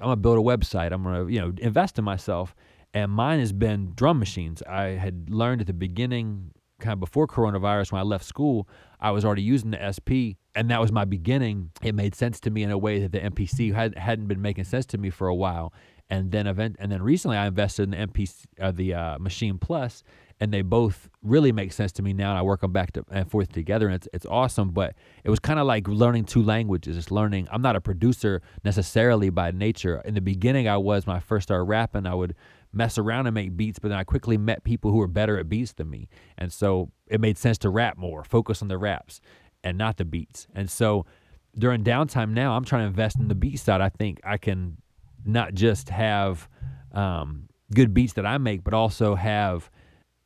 I'm 0.00 0.04
gonna 0.04 0.16
build 0.16 0.38
a 0.38 0.42
website. 0.42 0.92
I'm 0.92 1.04
gonna, 1.04 1.30
you 1.30 1.40
know, 1.40 1.52
invest 1.58 1.98
in 1.98 2.04
myself. 2.04 2.54
And 2.94 3.12
mine 3.12 3.40
has 3.40 3.52
been 3.52 3.92
drum 3.94 4.18
machines. 4.18 4.62
I 4.62 4.88
had 4.90 5.30
learned 5.30 5.60
at 5.60 5.66
the 5.66 5.72
beginning, 5.72 6.52
kind 6.80 6.94
of 6.94 7.00
before 7.00 7.26
coronavirus, 7.26 7.92
when 7.92 8.00
I 8.00 8.04
left 8.04 8.24
school, 8.24 8.68
I 9.00 9.10
was 9.10 9.24
already 9.24 9.42
using 9.42 9.70
the 9.70 9.92
SP, 9.92 10.40
and 10.54 10.70
that 10.70 10.80
was 10.80 10.90
my 10.90 11.04
beginning. 11.04 11.70
It 11.82 11.94
made 11.94 12.14
sense 12.14 12.40
to 12.40 12.50
me 12.50 12.62
in 12.62 12.70
a 12.70 12.78
way 12.78 13.00
that 13.00 13.12
the 13.12 13.20
MPC 13.20 13.74
had, 13.74 13.96
hadn't 13.96 14.26
been 14.26 14.40
making 14.40 14.64
sense 14.64 14.86
to 14.86 14.98
me 14.98 15.10
for 15.10 15.28
a 15.28 15.34
while 15.34 15.72
and 16.10 16.32
then 16.32 16.46
event 16.46 16.76
and 16.78 16.90
then 16.90 17.02
recently 17.02 17.36
I 17.36 17.46
invested 17.46 17.82
in 17.84 17.90
the 17.90 17.96
MPC 18.06 18.46
uh, 18.60 18.70
the 18.70 18.94
uh, 18.94 19.18
Maschine 19.18 19.60
Plus, 19.60 20.02
and 20.40 20.52
they 20.52 20.62
both 20.62 21.08
really 21.22 21.52
make 21.52 21.72
sense 21.72 21.92
to 21.92 22.02
me 22.02 22.12
now. 22.12 22.30
And 22.30 22.38
I 22.38 22.42
work 22.42 22.62
them 22.62 22.72
back 22.72 22.92
to, 22.92 23.04
and 23.10 23.30
forth 23.30 23.52
together, 23.52 23.86
and 23.86 23.94
it's 23.94 24.08
it's 24.12 24.26
awesome. 24.26 24.70
But 24.70 24.94
it 25.24 25.30
was 25.30 25.38
kind 25.38 25.58
of 25.58 25.66
like 25.66 25.86
learning 25.86 26.24
two 26.24 26.42
languages. 26.42 26.96
It's 26.96 27.10
learning. 27.10 27.48
I'm 27.50 27.62
not 27.62 27.76
a 27.76 27.80
producer 27.80 28.42
necessarily 28.64 29.30
by 29.30 29.50
nature. 29.50 30.00
In 30.04 30.14
the 30.14 30.20
beginning, 30.20 30.68
I 30.68 30.78
was 30.78 31.06
when 31.06 31.16
I 31.16 31.20
first 31.20 31.44
started 31.44 31.64
rapping. 31.64 32.06
I 32.06 32.14
would 32.14 32.34
mess 32.72 32.98
around 32.98 33.26
and 33.26 33.34
make 33.34 33.56
beats, 33.56 33.78
but 33.78 33.88
then 33.88 33.98
I 33.98 34.04
quickly 34.04 34.36
met 34.36 34.64
people 34.64 34.90
who 34.90 34.98
were 34.98 35.06
better 35.06 35.38
at 35.38 35.48
beats 35.48 35.72
than 35.72 35.90
me, 35.90 36.08
and 36.36 36.52
so 36.52 36.90
it 37.06 37.20
made 37.20 37.38
sense 37.38 37.58
to 37.58 37.70
rap 37.70 37.96
more, 37.96 38.24
focus 38.24 38.62
on 38.62 38.68
the 38.68 38.78
raps, 38.78 39.20
and 39.64 39.78
not 39.78 39.96
the 39.96 40.04
beats. 40.04 40.46
And 40.54 40.70
so 40.70 41.06
during 41.56 41.82
downtime 41.82 42.30
now, 42.30 42.54
I'm 42.54 42.64
trying 42.64 42.82
to 42.82 42.88
invest 42.88 43.16
in 43.18 43.28
the 43.28 43.34
beat 43.34 43.58
side. 43.58 43.80
I 43.80 43.88
think 43.88 44.20
I 44.24 44.36
can 44.36 44.76
not 45.24 45.54
just 45.54 45.88
have 45.88 46.48
um, 46.92 47.48
good 47.74 47.92
beats 47.92 48.12
that 48.14 48.26
I 48.26 48.38
make, 48.38 48.64
but 48.64 48.74
also 48.74 49.14
have 49.14 49.70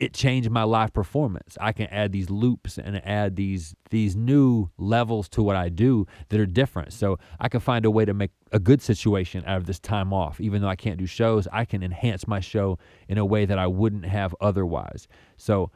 it 0.03 0.13
changed 0.13 0.51
my 0.51 0.65
live 0.65 0.93
performance. 0.93 1.57
I 1.61 1.71
can 1.71 1.87
add 1.87 2.11
these 2.11 2.29
loops 2.29 2.77
and 2.77 3.01
add 3.07 3.37
these 3.37 3.73
these 3.91 4.17
new 4.17 4.69
levels 4.77 5.29
to 5.29 5.45
what 5.45 5.55
I 5.55 5.69
do 5.69 6.09
that 6.29 6.41
are 6.41 6.47
different. 6.47 6.93
So 6.93 7.21
I 7.39 7.49
can 7.49 7.61
find 7.61 7.85
a 7.85 7.91
way 7.91 8.05
to 8.05 8.13
make 8.13 8.33
a 8.51 8.59
good 8.59 8.83
situation 8.83 9.45
out 9.47 9.59
of 9.59 9.67
this 9.67 9.79
time 9.79 10.13
off. 10.13 10.41
Even 10.41 10.61
though 10.61 10.69
I 10.69 10.75
can't 10.75 10.99
do 10.99 11.07
shows, 11.07 11.47
I 11.53 11.65
can 11.65 11.85
enhance 11.85 12.27
my 12.27 12.41
show 12.41 12.81
in 13.09 13.17
a 13.17 13.25
way 13.25 13.45
that 13.45 13.61
I 13.61 13.69
wouldn't 13.69 14.05
have 14.05 14.35
otherwise. 14.41 15.07
So 15.37 15.71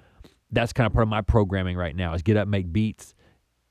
that's 0.51 0.73
kind 0.73 0.89
of 0.89 0.93
part 0.93 1.05
of 1.05 1.09
my 1.09 1.21
programming 1.21 1.77
right 1.77 1.95
now 1.95 2.13
is 2.13 2.23
get 2.23 2.37
up, 2.37 2.49
make 2.49 2.73
beats, 2.73 3.15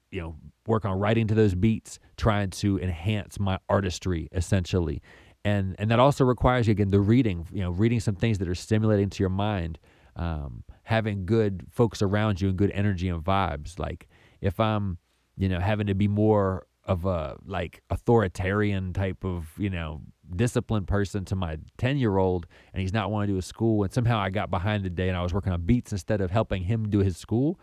you 0.09 0.21
know, 0.21 0.37
work 0.67 0.85
on 0.85 0.97
writing 0.97 1.27
to 1.27 1.35
those 1.35 1.53
beats, 1.53 1.99
trying 2.15 2.51
to 2.51 2.79
enhance 2.79 3.41
my 3.41 3.59
artistry 3.67 4.29
essentially. 4.31 5.01
And 5.43 5.75
and 5.79 5.91
that 5.91 5.99
also 5.99 6.23
requires 6.23 6.65
you 6.65 6.71
again 6.71 6.91
the 6.91 7.01
reading, 7.01 7.45
you 7.51 7.59
know, 7.59 7.71
reading 7.71 7.99
some 7.99 8.15
things 8.15 8.37
that 8.37 8.47
are 8.47 8.55
stimulating 8.55 9.09
to 9.09 9.21
your 9.21 9.29
mind, 9.29 9.79
um, 10.15 10.63
having 10.83 11.25
good 11.25 11.65
folks 11.69 12.01
around 12.01 12.41
you 12.41 12.49
and 12.49 12.57
good 12.57 12.71
energy 12.71 13.09
and 13.09 13.23
vibes. 13.23 13.79
Like 13.79 14.07
if 14.41 14.59
I'm, 14.59 14.97
you 15.37 15.49
know, 15.49 15.59
having 15.59 15.87
to 15.87 15.95
be 15.95 16.07
more 16.07 16.67
of 16.83 17.05
a 17.05 17.37
like 17.45 17.81
authoritarian 17.89 18.93
type 18.93 19.23
of, 19.23 19.47
you 19.57 19.69
know, 19.69 20.01
disciplined 20.35 20.87
person 20.87 21.25
to 21.25 21.35
my 21.35 21.57
10 21.77 21.97
year 21.97 22.17
old 22.17 22.47
and 22.73 22.81
he's 22.81 22.93
not 22.93 23.11
wanting 23.11 23.27
to 23.27 23.33
do 23.33 23.35
his 23.37 23.45
school 23.45 23.83
and 23.83 23.93
somehow 23.93 24.17
I 24.19 24.29
got 24.29 24.49
behind 24.49 24.83
the 24.83 24.89
day 24.89 25.09
and 25.09 25.17
I 25.17 25.21
was 25.21 25.33
working 25.33 25.51
on 25.51 25.61
beats 25.61 25.91
instead 25.91 26.21
of 26.21 26.31
helping 26.31 26.63
him 26.63 26.89
do 26.89 26.99
his 26.99 27.17
school, 27.17 27.59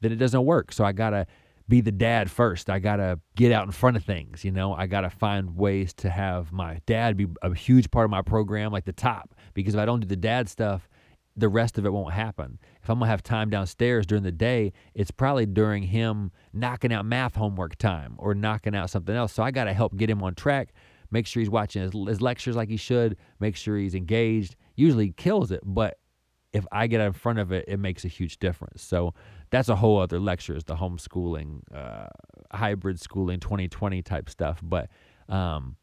then 0.00 0.12
it 0.12 0.16
doesn't 0.16 0.44
work. 0.44 0.72
So 0.72 0.84
I 0.84 0.92
gotta 0.92 1.26
be 1.68 1.80
the 1.80 1.92
dad 1.92 2.30
first. 2.30 2.70
I 2.70 2.78
got 2.78 2.96
to 2.96 3.18
get 3.34 3.52
out 3.52 3.66
in 3.66 3.72
front 3.72 3.96
of 3.96 4.04
things, 4.04 4.44
you 4.44 4.52
know. 4.52 4.72
I 4.74 4.86
got 4.86 5.00
to 5.00 5.10
find 5.10 5.56
ways 5.56 5.92
to 5.94 6.10
have 6.10 6.52
my 6.52 6.80
dad 6.86 7.16
be 7.16 7.26
a 7.42 7.54
huge 7.54 7.90
part 7.90 8.04
of 8.04 8.10
my 8.10 8.22
program, 8.22 8.72
like 8.72 8.84
the 8.84 8.92
top, 8.92 9.34
because 9.54 9.74
if 9.74 9.80
I 9.80 9.84
don't 9.84 10.00
do 10.00 10.06
the 10.06 10.16
dad 10.16 10.48
stuff, 10.48 10.88
the 11.36 11.48
rest 11.48 11.76
of 11.76 11.84
it 11.84 11.92
won't 11.92 12.14
happen. 12.14 12.58
If 12.82 12.88
I'm 12.88 12.98
to 13.00 13.06
have 13.06 13.22
time 13.22 13.50
downstairs 13.50 14.06
during 14.06 14.24
the 14.24 14.32
day, 14.32 14.72
it's 14.94 15.10
probably 15.10 15.46
during 15.46 15.82
him 15.82 16.30
knocking 16.52 16.92
out 16.92 17.04
math 17.04 17.34
homework 17.36 17.76
time 17.76 18.14
or 18.18 18.34
knocking 18.34 18.74
out 18.74 18.90
something 18.90 19.14
else. 19.14 19.32
So 19.34 19.42
I 19.42 19.50
got 19.50 19.64
to 19.64 19.74
help 19.74 19.96
get 19.96 20.08
him 20.08 20.22
on 20.22 20.34
track, 20.34 20.72
make 21.10 21.26
sure 21.26 21.40
he's 21.40 21.50
watching 21.50 21.82
his, 21.82 21.92
his 22.08 22.22
lectures 22.22 22.56
like 22.56 22.70
he 22.70 22.78
should, 22.78 23.16
make 23.38 23.54
sure 23.54 23.76
he's 23.76 23.94
engaged. 23.94 24.56
Usually 24.76 25.12
kills 25.12 25.50
it, 25.50 25.60
but 25.62 25.98
if 26.52 26.66
I 26.72 26.86
get 26.86 27.02
in 27.02 27.12
front 27.12 27.38
of 27.38 27.52
it, 27.52 27.66
it 27.68 27.78
makes 27.78 28.04
a 28.06 28.08
huge 28.08 28.38
difference. 28.38 28.82
So 28.82 29.12
that's 29.50 29.68
a 29.68 29.76
whole 29.76 30.00
other 30.00 30.18
lecture 30.18 30.56
is 30.56 30.64
the 30.64 30.76
homeschooling, 30.76 31.60
uh, 31.74 32.06
hybrid 32.50 32.98
schooling, 32.98 33.40
2020 33.40 34.00
type 34.02 34.30
stuff. 34.30 34.60
But 34.62 34.88
um, 35.28 35.76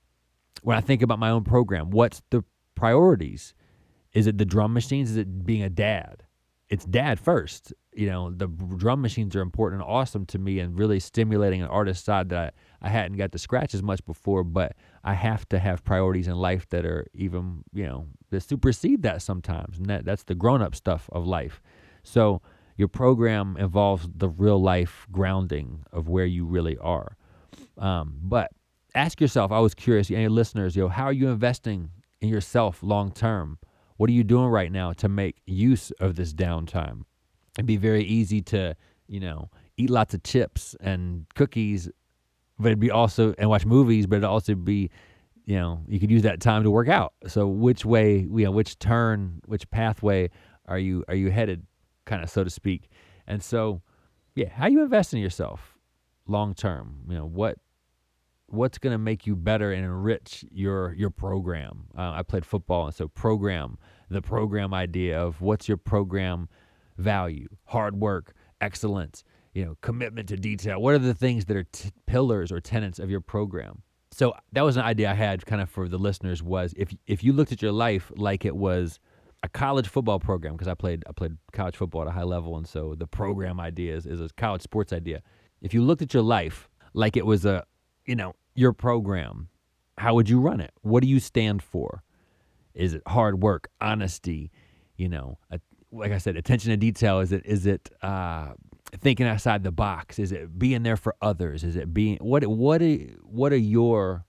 when 0.63 0.75
I 0.75 0.81
think 0.81 1.03
about 1.03 1.19
my 1.19 1.29
own 1.29 1.43
program, 1.43 1.91
what's 1.91 2.24
the 2.31 2.43
priorities? 2.74 3.53
Is 4.13 4.27
it 4.27 4.38
the 4.38 4.46
drum 4.46 4.74
machines? 4.74 5.12
Is 5.12 5.17
it 5.17 5.46
being 5.46 5.63
a 5.63 5.70
dad? 5.70 6.24
It's 6.70 6.86
dad 6.86 7.20
first. 7.20 7.74
You 7.93 8.08
know, 8.08 8.32
the 8.32 8.48
drum 8.48 9.01
machines 9.01 9.36
are 9.36 9.41
important 9.41 9.82
and 9.82 9.89
awesome 9.89 10.25
to 10.27 10.39
me 10.39 10.60
and 10.60 10.77
really 10.77 11.00
stimulating 11.00 11.62
an 11.62 11.67
artist 11.67 12.05
side 12.05 12.29
that 12.29 12.53
I, 12.82 12.88
I 12.88 12.89
hadn't 12.89 13.17
got 13.17 13.32
to 13.34 13.38
scratch 13.38 13.74
as 13.74 13.84
much 13.84 14.03
before, 14.05 14.43
but 14.43 14.75
I 15.03 15.13
have 15.13 15.48
to 15.50 15.60
have 15.60 15.84
priorities 15.84 16.27
in 16.27 16.36
life 16.36 16.67
that 16.70 16.86
are 16.86 17.05
even, 17.13 17.63
you 17.74 17.86
know, 17.86 18.08
that 18.32 18.41
supersede 18.41 19.03
that 19.03 19.22
sometimes. 19.22 19.77
And 19.77 19.86
that, 19.88 20.05
that's 20.05 20.24
the 20.24 20.36
grown 20.36 20.62
up 20.62 20.74
stuff 20.74 21.10
of 21.12 21.27
life. 21.27 21.62
So 22.03 22.41
your 22.77 22.88
program 22.88 23.55
involves 23.60 24.08
the 24.15 24.29
real 24.29 24.62
life 24.62 25.05
grounding 25.12 25.84
of 25.91 26.10
where 26.10 26.25
you 26.25 26.46
really 26.46 26.77
are. 26.77 27.17
Um, 27.77 28.15
but 28.22 28.51
ask 28.96 29.22
yourself, 29.22 29.51
I 29.51 29.60
was 29.60 29.74
curious, 29.75 30.10
any 30.10 30.27
listeners, 30.27 30.75
yo, 30.75 30.88
how 30.88 31.05
are 31.05 31.13
you 31.13 31.29
investing 31.29 31.91
in 32.22 32.29
yourself 32.29 32.82
long 32.82 33.12
term? 33.12 33.60
What 33.97 34.09
are 34.09 34.13
you 34.13 34.23
doing 34.23 34.47
right 34.47 34.71
now 34.71 34.93
to 34.93 35.09
make 35.09 35.41
use 35.45 35.91
of 36.00 36.15
this 36.15 36.33
downtime? 36.33 37.03
It'd 37.57 37.65
be 37.65 37.77
very 37.77 38.03
easy 38.03 38.41
to, 38.43 38.75
you 39.07 39.19
know, 39.19 39.50
eat 39.77 39.89
lots 39.89 40.13
of 40.13 40.23
chips 40.23 40.75
and 40.79 41.25
cookies, 41.35 41.89
but 42.59 42.67
it'd 42.67 42.79
be 42.79 42.91
also 42.91 43.33
and 43.38 43.50
watch 43.50 43.65
movies, 43.65 44.07
but 44.07 44.17
it'd 44.17 44.25
also 44.25 44.55
be, 44.55 44.89
you 45.45 45.55
know, 45.55 45.81
you 45.88 46.00
could 46.00 46.12
use 46.12 46.23
that 46.23 46.39
time 46.39 46.63
to 46.63 46.71
work 46.71 46.88
out. 46.88 47.13
So 47.27 47.47
which 47.47 47.85
way, 47.85 48.19
you 48.19 48.45
know, 48.45 48.51
which 48.51 48.79
turn, 48.79 49.41
which 49.45 49.69
pathway 49.69 50.29
are 50.65 50.79
you 50.79 51.03
are 51.07 51.15
you 51.15 51.29
headed? 51.29 51.65
kind 52.05 52.23
of 52.23 52.29
so 52.29 52.43
to 52.43 52.50
speak. 52.50 52.89
And 53.27 53.43
so, 53.43 53.81
yeah, 54.35 54.50
how 54.50 54.67
you 54.67 54.81
invest 54.81 55.13
in 55.13 55.19
yourself 55.19 55.77
long 56.27 56.53
term? 56.53 57.01
You 57.07 57.15
know 57.15 57.25
what 57.25 57.57
what's 58.47 58.77
going 58.77 58.93
to 58.93 58.97
make 58.97 59.25
you 59.25 59.35
better 59.35 59.71
and 59.71 59.83
enrich 59.83 60.45
your 60.51 60.93
your 60.93 61.09
program. 61.09 61.88
Uh, 61.97 62.12
I 62.12 62.23
played 62.23 62.45
football, 62.45 62.85
and 62.88 62.95
so 62.95 63.07
program 63.07 63.77
the 64.09 64.21
program 64.21 64.73
idea 64.73 65.19
of 65.19 65.41
what's 65.41 65.67
your 65.67 65.77
program 65.77 66.50
value, 66.97 67.47
hard 67.65 68.00
work, 68.00 68.33
excellence, 68.62 69.23
you 69.53 69.65
know, 69.65 69.75
commitment 69.81 70.29
to 70.29 70.38
detail. 70.38 70.81
What 70.81 70.93
are 70.93 71.00
the 71.00 71.13
things 71.13 71.45
that 71.45 71.57
are 71.57 71.63
t- 71.63 71.89
pillars 72.05 72.51
or 72.51 72.59
tenets 72.59 73.00
of 73.00 73.09
your 73.09 73.21
program? 73.21 73.81
So 74.12 74.33
that 74.51 74.62
was 74.62 74.77
an 74.77 74.83
idea 74.83 75.09
I 75.09 75.15
had 75.15 75.43
kind 75.45 75.62
of 75.62 75.69
for 75.69 75.89
the 75.89 75.97
listeners 75.97 76.43
was 76.43 76.73
if 76.77 76.93
if 77.07 77.23
you 77.23 77.33
looked 77.33 77.51
at 77.51 77.62
your 77.62 77.71
life 77.71 78.12
like 78.15 78.45
it 78.45 78.55
was 78.55 79.00
a 79.41 79.50
college 79.50 79.88
football 79.88 80.19
program 80.19 80.53
because 80.53 80.67
I 80.67 80.75
played 80.75 81.03
I 81.07 81.12
played 81.12 81.38
college 81.51 81.75
football 81.75 82.03
at 82.03 82.07
a 82.07 82.12
high 82.12 82.23
level, 82.23 82.57
and 82.57 82.67
so 82.67 82.95
the 82.95 83.07
program 83.07 83.59
idea 83.59 83.95
is, 83.95 84.05
is 84.05 84.21
a 84.21 84.29
college 84.38 84.62
sports 84.62 84.93
idea. 84.93 85.21
If 85.62 85.73
you 85.73 85.81
looked 85.81 86.01
at 86.01 86.13
your 86.13 86.23
life 86.23 86.69
like 86.93 87.17
it 87.17 87.25
was 87.25 87.45
a, 87.45 87.63
you 88.05 88.15
know, 88.15 88.36
your 88.55 88.74
program, 88.74 89.50
how 89.98 90.15
would 90.15 90.29
you 90.29 90.39
run 90.39 90.60
it? 90.60 90.72
What 90.81 91.03
do 91.03 91.10
you 91.10 91.19
stand 91.19 91.62
for? 91.62 92.03
Is 92.74 92.93
it 92.93 93.01
hard 93.07 93.41
work, 93.41 93.69
honesty? 93.79 94.51
You 94.98 95.10
know, 95.10 95.38
a, 95.51 95.60
like 95.91 96.12
I 96.12 96.17
said, 96.17 96.36
attention 96.36 96.72
to 96.72 96.77
detail. 96.77 97.19
Is 97.19 97.31
it 97.31 97.43
is 97.45 97.65
it 97.65 97.89
uh, 98.01 98.53
thinking 99.00 99.27
outside 99.27 99.63
the 99.63 99.72
box? 99.72 100.19
Is 100.19 100.31
it 100.31 100.57
being 100.57 100.83
there 100.83 100.98
for 100.98 101.15
others? 101.22 101.63
Is 101.63 101.75
it 101.75 101.93
being 101.93 102.17
what 102.17 102.45
what 102.48 102.81
are, 102.81 102.98
what 103.24 103.53
are 103.53 103.57
your 103.57 104.25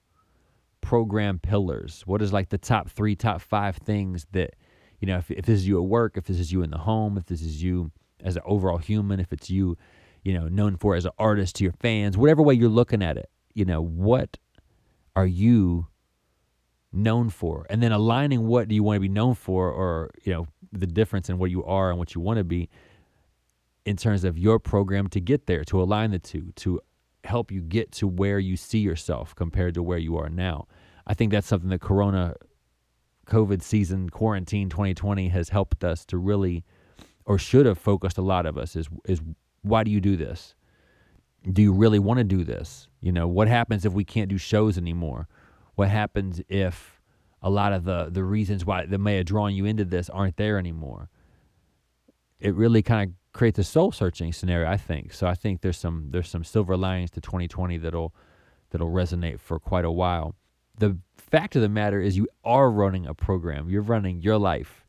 program 0.81 1.39
pillars? 1.39 2.03
What 2.05 2.21
is 2.21 2.31
like 2.31 2.49
the 2.49 2.57
top 2.57 2.89
three, 2.89 3.15
top 3.15 3.41
five 3.41 3.77
things 3.77 4.27
that 4.31 4.55
you 4.99 5.07
know, 5.07 5.17
if, 5.17 5.29
if 5.31 5.45
this 5.45 5.59
is 5.59 5.67
you 5.67 5.77
at 5.77 5.87
work, 5.87 6.17
if 6.17 6.25
this 6.25 6.39
is 6.39 6.51
you 6.51 6.61
in 6.63 6.71
the 6.71 6.77
home, 6.77 7.17
if 7.17 7.25
this 7.25 7.41
is 7.41 7.61
you 7.61 7.91
as 8.23 8.35
an 8.35 8.41
overall 8.45 8.77
human, 8.77 9.19
if 9.19 9.31
it's 9.33 9.49
you, 9.49 9.77
you 10.23 10.33
know, 10.33 10.47
known 10.47 10.77
for 10.77 10.95
as 10.95 11.05
an 11.05 11.11
artist 11.19 11.55
to 11.57 11.63
your 11.63 11.73
fans, 11.73 12.17
whatever 12.17 12.41
way 12.41 12.53
you're 12.53 12.69
looking 12.69 13.03
at 13.03 13.17
it, 13.17 13.29
you 13.55 13.65
know, 13.65 13.81
what 13.81 14.37
are 15.15 15.25
you 15.25 15.87
known 16.93 17.29
for? 17.29 17.65
And 17.69 17.81
then 17.81 17.91
aligning 17.91 18.45
what 18.45 18.67
do 18.67 18.75
you 18.75 18.83
want 18.83 18.97
to 18.97 19.01
be 19.01 19.09
known 19.09 19.33
for 19.33 19.71
or, 19.71 20.11
you 20.23 20.31
know, 20.31 20.47
the 20.71 20.85
difference 20.85 21.29
in 21.29 21.39
what 21.39 21.49
you 21.49 21.63
are 21.63 21.89
and 21.89 21.97
what 21.97 22.13
you 22.13 22.21
want 22.21 22.37
to 22.37 22.43
be 22.43 22.69
in 23.85 23.95
terms 23.95 24.23
of 24.23 24.37
your 24.37 24.59
program 24.59 25.07
to 25.07 25.19
get 25.19 25.47
there, 25.47 25.63
to 25.63 25.81
align 25.81 26.11
the 26.11 26.19
two, 26.19 26.51
to 26.57 26.81
help 27.23 27.51
you 27.51 27.61
get 27.61 27.91
to 27.93 28.07
where 28.07 28.39
you 28.39 28.57
see 28.57 28.79
yourself 28.79 29.33
compared 29.35 29.73
to 29.73 29.81
where 29.81 29.97
you 29.97 30.17
are 30.17 30.29
now. 30.29 30.67
I 31.07 31.13
think 31.13 31.31
that's 31.31 31.47
something 31.47 31.69
that 31.69 31.81
Corona 31.81 32.35
COVID 33.27 33.61
season, 33.61 34.09
quarantine 34.09 34.69
2020 34.69 35.29
has 35.29 35.49
helped 35.49 35.83
us 35.83 36.05
to 36.05 36.17
really, 36.17 36.63
or 37.25 37.37
should 37.37 37.65
have 37.65 37.77
focused 37.77 38.17
a 38.17 38.21
lot 38.21 38.45
of 38.45 38.57
us 38.57 38.75
is 38.75 38.87
is 39.05 39.21
why 39.61 39.83
do 39.83 39.91
you 39.91 39.99
do 39.99 40.15
this? 40.15 40.55
Do 41.51 41.61
you 41.61 41.73
really 41.73 41.99
want 41.99 42.17
to 42.19 42.23
do 42.23 42.43
this? 42.43 42.87
You 43.01 43.11
know, 43.11 43.27
what 43.27 43.47
happens 43.47 43.85
if 43.85 43.93
we 43.93 44.03
can't 44.03 44.29
do 44.29 44.37
shows 44.37 44.77
anymore? 44.77 45.27
What 45.75 45.89
happens 45.89 46.41
if 46.49 46.99
a 47.41 47.49
lot 47.49 47.73
of 47.73 47.83
the 47.83 48.09
the 48.09 48.23
reasons 48.23 48.65
why 48.65 48.85
that 48.85 48.99
may 48.99 49.17
have 49.17 49.25
drawn 49.25 49.53
you 49.53 49.65
into 49.65 49.85
this 49.85 50.09
aren't 50.09 50.37
there 50.37 50.57
anymore? 50.57 51.09
It 52.39 52.55
really 52.55 52.81
kind 52.81 53.09
of 53.09 53.15
creates 53.33 53.59
a 53.59 53.63
soul 53.63 53.91
searching 53.91 54.33
scenario, 54.33 54.69
I 54.69 54.77
think. 54.77 55.13
So 55.13 55.27
I 55.27 55.35
think 55.35 55.61
there's 55.61 55.77
some 55.77 56.09
there's 56.11 56.29
some 56.29 56.43
silver 56.43 56.75
linings 56.75 57.11
to 57.11 57.21
2020 57.21 57.77
that'll 57.77 58.13
that'll 58.71 58.89
resonate 58.89 59.39
for 59.39 59.59
quite 59.59 59.85
a 59.85 59.91
while 59.91 60.35
the 60.77 60.97
fact 61.17 61.55
of 61.55 61.61
the 61.61 61.69
matter 61.69 61.99
is 62.01 62.17
you 62.17 62.27
are 62.43 62.69
running 62.69 63.05
a 63.05 63.13
program. 63.13 63.69
You're 63.69 63.81
running 63.81 64.21
your 64.21 64.37
life. 64.37 64.85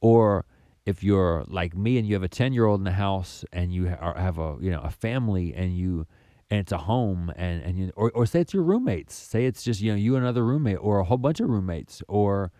Or 0.00 0.44
if 0.84 1.02
you're 1.02 1.44
like 1.46 1.76
me 1.76 1.98
and 1.98 2.06
you 2.06 2.14
have 2.14 2.22
a 2.22 2.28
10 2.28 2.52
year 2.52 2.66
old 2.66 2.80
in 2.80 2.84
the 2.84 2.92
house 2.92 3.44
and 3.52 3.72
you 3.72 3.86
have 3.86 4.38
a, 4.38 4.56
you 4.60 4.70
know, 4.70 4.80
a 4.80 4.90
family 4.90 5.54
and 5.54 5.76
you, 5.76 6.06
and 6.50 6.60
it's 6.60 6.72
a 6.72 6.78
home 6.78 7.32
and, 7.36 7.62
and 7.62 7.78
you, 7.78 7.92
or, 7.96 8.10
or 8.12 8.26
say 8.26 8.40
it's 8.40 8.52
your 8.52 8.62
roommates, 8.62 9.14
say 9.14 9.46
it's 9.46 9.62
just, 9.62 9.80
you 9.80 9.92
know, 9.92 9.96
you 9.96 10.16
and 10.16 10.24
another 10.24 10.44
roommate 10.44 10.78
or 10.80 10.98
a 10.98 11.04
whole 11.04 11.18
bunch 11.18 11.40
of 11.40 11.48
roommates 11.48 12.02
or 12.08 12.50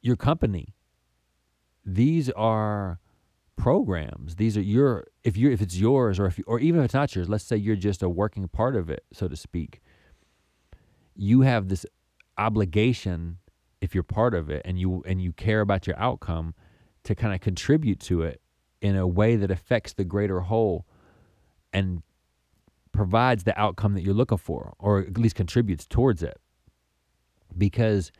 your 0.00 0.16
company. 0.16 0.74
These 1.84 2.30
are 2.30 2.98
programs. 3.56 4.36
These 4.36 4.56
are 4.56 4.62
your, 4.62 5.06
if 5.22 5.36
you're, 5.36 5.52
if 5.52 5.62
it's 5.62 5.76
yours 5.76 6.18
or 6.18 6.26
if, 6.26 6.38
you, 6.38 6.44
or 6.46 6.58
even 6.58 6.80
if 6.80 6.86
it's 6.86 6.94
not 6.94 7.14
yours, 7.14 7.28
let's 7.28 7.44
say 7.44 7.56
you're 7.56 7.76
just 7.76 8.02
a 8.02 8.08
working 8.08 8.48
part 8.48 8.74
of 8.74 8.90
it, 8.90 9.04
so 9.12 9.28
to 9.28 9.36
speak. 9.36 9.80
You 11.14 11.42
have 11.42 11.68
this 11.68 11.86
obligation 12.38 13.38
if 13.80 13.94
you're 13.94 14.02
part 14.02 14.34
of 14.34 14.48
it 14.48 14.62
and 14.64 14.78
you 14.78 15.02
and 15.06 15.20
you 15.20 15.32
care 15.32 15.60
about 15.60 15.86
your 15.86 15.98
outcome 15.98 16.54
to 17.04 17.14
kind 17.14 17.34
of 17.34 17.40
contribute 17.40 18.00
to 18.00 18.22
it 18.22 18.40
in 18.80 18.96
a 18.96 19.06
way 19.06 19.36
that 19.36 19.50
affects 19.50 19.92
the 19.92 20.04
greater 20.04 20.40
whole 20.40 20.86
and 21.72 22.02
provides 22.92 23.44
the 23.44 23.58
outcome 23.58 23.94
that 23.94 24.02
you're 24.02 24.14
looking 24.14 24.38
for 24.38 24.74
or 24.78 25.00
at 25.00 25.16
least 25.16 25.34
contributes 25.34 25.86
towards 25.86 26.22
it. 26.22 26.38
Because 27.56 28.12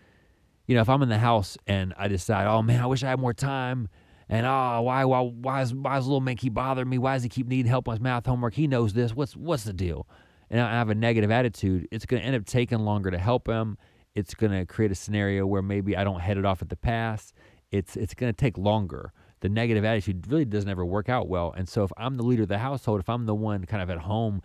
you 0.66 0.74
know 0.74 0.80
if 0.80 0.88
i'm 0.88 1.02
in 1.02 1.08
the 1.08 1.18
house 1.18 1.58
and 1.66 1.92
i 1.98 2.06
decide 2.06 2.46
oh 2.46 2.62
man 2.62 2.80
i 2.80 2.86
wish 2.86 3.02
i 3.02 3.08
had 3.08 3.18
more 3.18 3.34
time 3.34 3.88
and 4.28 4.46
oh 4.46 4.80
why 4.82 5.04
why 5.04 5.20
why 5.20 5.60
is 5.60 5.74
why 5.74 5.98
is 5.98 6.06
little 6.06 6.20
man 6.20 6.36
keep 6.36 6.54
bothering 6.54 6.88
me? 6.88 6.96
Why 6.96 7.14
does 7.14 7.22
he 7.22 7.28
keep 7.28 7.46
needing 7.46 7.68
help 7.68 7.86
with 7.86 8.00
math 8.00 8.24
homework? 8.24 8.54
He 8.54 8.66
knows 8.66 8.94
this. 8.94 9.14
What's 9.14 9.36
what's 9.36 9.64
the 9.64 9.74
deal? 9.74 10.06
And 10.50 10.60
i 10.60 10.70
have 10.70 10.88
a 10.88 10.94
negative 10.94 11.30
attitude 11.30 11.88
it's 11.90 12.06
going 12.06 12.20
to 12.20 12.26
end 12.26 12.36
up 12.36 12.46
taking 12.46 12.78
longer 12.78 13.10
to 13.10 13.18
help 13.18 13.46
him. 13.46 13.76
It's 14.14 14.34
going 14.34 14.52
to 14.52 14.64
create 14.64 14.90
a 14.90 14.94
scenario 14.94 15.46
where 15.46 15.60
maybe 15.60 15.96
I 15.96 16.04
don't 16.04 16.20
head 16.20 16.38
it 16.38 16.46
off 16.46 16.62
at 16.62 16.70
the 16.70 16.76
pass. 16.76 17.34
It's 17.72 17.96
it's 17.96 18.14
going 18.14 18.32
to 18.32 18.36
take 18.36 18.56
longer 18.56 19.12
the 19.42 19.48
negative 19.48 19.84
attitude 19.84 20.24
really 20.28 20.44
doesn't 20.44 20.70
ever 20.70 20.86
work 20.86 21.08
out 21.08 21.28
well. 21.28 21.52
And 21.56 21.68
so 21.68 21.82
if 21.82 21.92
I'm 21.96 22.16
the 22.16 22.22
leader 22.22 22.44
of 22.44 22.48
the 22.48 22.58
household, 22.58 23.00
if 23.00 23.08
I'm 23.08 23.26
the 23.26 23.34
one 23.34 23.64
kind 23.64 23.82
of 23.82 23.90
at 23.90 23.98
home, 23.98 24.40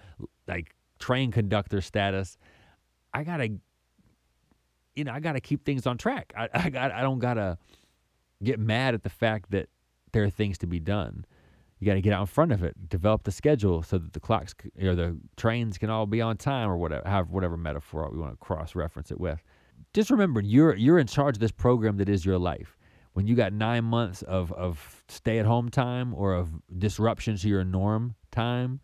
like 0.47 0.75
train 0.99 1.31
conductor 1.31 1.81
status, 1.81 2.37
I 3.13 3.23
gotta, 3.23 3.49
you 4.95 5.03
know, 5.03 5.13
I 5.13 5.19
gotta 5.19 5.39
keep 5.39 5.63
things 5.63 5.85
on 5.85 5.99
track. 5.99 6.33
I, 6.35 6.49
I 6.53 6.69
got, 6.69 6.91
I 6.91 7.01
don't 7.01 7.19
gotta 7.19 7.59
get 8.43 8.59
mad 8.59 8.95
at 8.95 9.03
the 9.03 9.09
fact 9.09 9.51
that 9.51 9.69
there 10.13 10.23
are 10.23 10.31
things 10.31 10.57
to 10.59 10.67
be 10.67 10.79
done. 10.79 11.25
You 11.79 11.85
got 11.85 11.93
to 11.93 12.01
get 12.01 12.11
out 12.11 12.21
in 12.21 12.25
front 12.25 12.51
of 12.51 12.63
it, 12.63 12.89
develop 12.89 13.23
the 13.23 13.31
schedule 13.31 13.83
so 13.83 13.99
that 13.99 14.13
the 14.13 14.19
clocks 14.19 14.55
or 14.81 14.95
the 14.95 15.15
trains 15.35 15.77
can 15.77 15.91
all 15.91 16.07
be 16.07 16.21
on 16.21 16.37
time 16.37 16.69
or 16.69 16.77
whatever, 16.77 17.07
however, 17.07 17.27
whatever 17.29 17.55
metaphor 17.55 18.09
we 18.11 18.17
want 18.17 18.31
to 18.31 18.37
cross 18.37 18.73
reference 18.73 19.11
it 19.11 19.19
with. 19.19 19.43
Just 19.93 20.09
remember, 20.09 20.41
you're 20.41 20.75
you're 20.75 20.97
in 20.97 21.05
charge 21.05 21.35
of 21.35 21.39
this 21.39 21.51
program 21.51 21.97
that 21.97 22.09
is 22.09 22.25
your 22.25 22.39
life 22.39 22.76
when 23.17 23.25
you 23.25 23.33
got 23.33 23.51
nine 23.51 23.83
months 23.83 24.21
of, 24.21 24.51
of 24.51 25.03
stay 25.07 25.39
at 25.39 25.45
home 25.47 25.69
time 25.69 26.13
or 26.13 26.35
of 26.35 26.51
disruption 26.77 27.35
to 27.35 27.47
your 27.49 27.63
norm 27.63 28.13
time, 28.29 28.79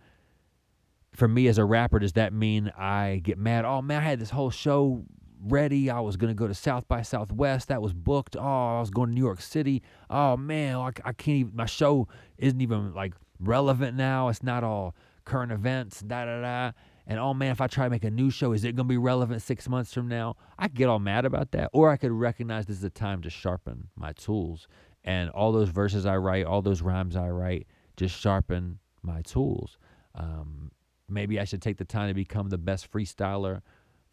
for 1.14 1.28
me 1.28 1.48
as 1.48 1.60
a 1.60 1.64
rapper, 1.64 2.00
does 2.00 2.14
that 2.14 2.34
mean 2.34 2.72
I 2.76 3.22
get 3.24 3.38
mad? 3.38 3.64
Oh 3.64 3.84
man, 3.84 4.02
I 4.02 4.04
had 4.04 4.20
this 4.20 4.32
whole 4.32 4.50
show 4.50 5.06
ready. 5.40 5.92
I 5.92 6.00
was 6.00 6.18
gonna 6.18 6.34
go 6.34 6.48
to 6.48 6.56
South 6.56 6.88
by 6.88 7.04
Southwest. 7.04 7.68
That 7.68 7.84
was 7.84 7.94
booked. 7.94 8.36
Oh, 8.36 8.78
I 8.78 8.80
was 8.80 8.90
going 8.90 9.10
to 9.10 9.14
New 9.14 9.22
York 9.22 9.40
City. 9.40 9.84
Oh 10.10 10.36
man, 10.36 10.78
I, 10.78 10.88
I 11.06 11.14
can't 11.14 11.38
even. 11.38 11.56
My 11.56 11.68
show 11.68 12.08
isn't 12.40 12.60
even 12.60 12.92
like 12.96 13.14
relevant 13.40 13.96
now. 13.96 14.30
It's 14.30 14.42
not 14.42 14.64
all 14.64 14.96
current 15.26 15.52
events. 15.52 16.00
Da 16.00 16.26
da 16.26 16.42
da 16.42 16.72
and 17.06 17.20
oh 17.20 17.34
man, 17.34 17.52
if 17.52 17.60
I 17.60 17.68
try 17.68 17.86
to 17.86 17.90
make 17.90 18.06
a 18.06 18.12
new 18.12 18.30
show, 18.30 18.54
is 18.54 18.64
it 18.64 18.76
going 18.76 18.88
to 18.88 18.92
be 18.92 18.98
relevant 18.98 19.42
six 19.42 19.68
months 19.68 19.94
from 19.94 20.08
now? 20.08 20.36
I 20.58 20.68
get 20.68 20.88
all 20.88 21.00
mad 21.00 21.26
about 21.26 21.52
that. 21.52 21.70
Or 21.74 21.90
I 21.90 21.98
could 21.98 22.12
recognize 22.12 22.66
this 22.66 22.78
is 22.78 22.84
a 22.84 22.90
time 22.90 23.22
to 23.24 23.30
sharpen 23.30 23.90
my 23.96 24.14
tools. 24.14 24.68
And 25.04 25.30
all 25.32 25.52
those 25.52 25.70
verses 25.70 26.06
I 26.06 26.16
write, 26.16 26.46
all 26.46 26.62
those 26.62 26.82
rhymes 26.82 27.16
I 27.16 27.30
write, 27.30 27.68
just 27.98 28.18
sharpen 28.20 28.80
my 29.02 29.22
tools. 29.24 29.78
Um, 30.16 30.72
maybe 31.10 31.40
I 31.40 31.44
should 31.44 31.62
take 31.62 31.78
the 31.78 31.86
time 31.86 32.08
to 32.08 32.14
become 32.14 32.50
the 32.50 32.58
best 32.58 32.90
freestyler 32.90 33.62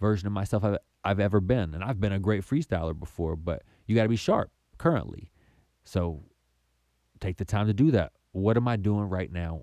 version 0.00 0.26
of 0.26 0.32
myself 0.32 0.64
I've, 0.64 0.78
I've 1.04 1.20
ever 1.20 1.40
been. 1.40 1.74
And 1.74 1.84
I've 1.84 2.00
been 2.00 2.12
a 2.12 2.18
great 2.18 2.42
freestyler 2.42 2.98
before, 2.98 3.36
but 3.36 3.62
you 3.86 3.94
got 3.94 4.02
to 4.02 4.08
be 4.08 4.16
sharp 4.16 4.50
currently. 4.78 5.30
So 5.84 6.24
take 7.20 7.36
the 7.36 7.44
time 7.44 7.68
to 7.68 7.74
do 7.74 7.92
that. 7.92 8.12
What 8.32 8.56
am 8.56 8.66
I 8.66 8.76
doing 8.76 9.08
right 9.08 9.30
now 9.30 9.62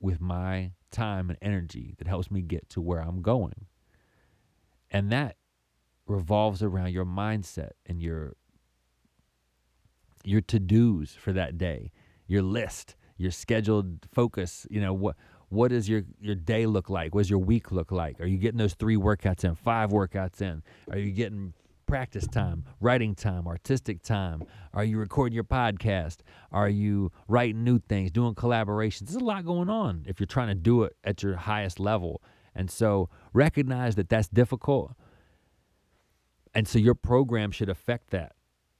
with 0.00 0.20
my 0.20 0.72
time 0.90 1.30
and 1.30 1.38
energy 1.42 1.94
that 1.98 2.06
helps 2.06 2.30
me 2.30 2.42
get 2.42 2.68
to 2.70 2.80
where 2.80 3.00
I'm 3.00 3.22
going. 3.22 3.66
And 4.90 5.10
that 5.12 5.36
revolves 6.06 6.62
around 6.62 6.92
your 6.92 7.04
mindset 7.04 7.72
and 7.84 8.00
your 8.02 8.36
your 10.24 10.40
to-dos 10.40 11.12
for 11.12 11.32
that 11.32 11.56
day, 11.56 11.92
your 12.26 12.42
list, 12.42 12.96
your 13.16 13.30
scheduled 13.30 14.06
focus, 14.12 14.66
you 14.70 14.80
know, 14.80 14.92
what 14.92 15.16
what 15.48 15.68
does 15.68 15.88
your 15.88 16.02
your 16.20 16.34
day 16.34 16.66
look 16.66 16.90
like? 16.90 17.14
What 17.14 17.22
does 17.22 17.30
your 17.30 17.38
week 17.38 17.70
look 17.70 17.92
like? 17.92 18.20
Are 18.20 18.26
you 18.26 18.38
getting 18.38 18.58
those 18.58 18.74
3 18.74 18.96
workouts 18.96 19.44
in, 19.44 19.54
5 19.54 19.90
workouts 19.90 20.42
in? 20.42 20.62
Are 20.90 20.98
you 20.98 21.12
getting 21.12 21.54
practice 21.86 22.26
time, 22.26 22.64
writing 22.80 23.14
time, 23.14 23.46
artistic 23.46 24.02
time? 24.02 24.42
Are 24.74 24.84
you 24.84 24.98
recording 24.98 25.34
your 25.34 25.44
podcast? 25.44 26.18
Are 26.52 26.68
you 26.68 27.12
writing 27.28 27.64
new 27.64 27.78
things, 27.78 28.10
doing 28.10 28.34
collaborations? 28.34 29.06
There's 29.06 29.16
a 29.16 29.24
lot 29.24 29.44
going 29.44 29.70
on 29.70 30.04
if 30.06 30.20
you're 30.20 30.26
trying 30.26 30.48
to 30.48 30.54
do 30.54 30.82
it 30.82 30.96
at 31.04 31.22
your 31.22 31.36
highest 31.36 31.80
level. 31.80 32.22
And 32.54 32.70
so 32.70 33.08
recognize 33.32 33.94
that 33.94 34.08
that's 34.08 34.28
difficult. 34.28 34.92
And 36.54 36.66
so 36.66 36.78
your 36.78 36.94
program 36.94 37.50
should 37.50 37.68
affect 37.68 38.10
that 38.10 38.35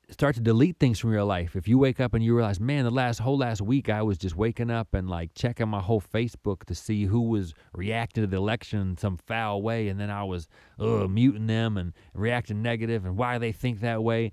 start 0.08 0.36
to 0.36 0.40
delete 0.40 0.78
things 0.78 0.98
from 0.98 1.12
your 1.12 1.25
life. 1.25 1.56
If 1.56 1.66
you 1.66 1.78
wake 1.78 1.98
up 1.98 2.14
and 2.14 2.25
you 2.25 2.36
realize, 2.36 2.60
man, 2.60 2.84
the 2.84 2.90
last 2.90 3.18
whole 3.18 3.38
last 3.38 3.60
week 3.60 3.88
I 3.88 4.02
was 4.02 4.18
just 4.18 4.36
waking 4.36 4.70
up 4.70 4.94
and 4.94 5.10
like 5.10 5.34
checking 5.34 5.69
my 5.69 5.80
whole 5.80 6.00
Facebook 6.00 6.64
to 6.66 6.75
see 6.75 7.04
who 7.04 7.23
was 7.23 7.54
reacting 7.73 8.23
to 8.23 8.26
the 8.28 8.36
election 8.36 8.80
in 8.80 8.97
some 8.97 9.16
foul 9.16 9.62
way, 9.62 9.88
and 9.88 9.99
then 9.99 10.10
I 10.10 10.23
was 10.25 10.49
muting 10.78 11.47
them 11.47 11.76
and 11.76 11.92
reacting 12.14 12.62
negative 12.62 13.04
and 13.04 13.16
why 13.16 13.38
they 13.38 13.52
think 13.52 13.80
that 13.80 14.02
way. 14.02 14.32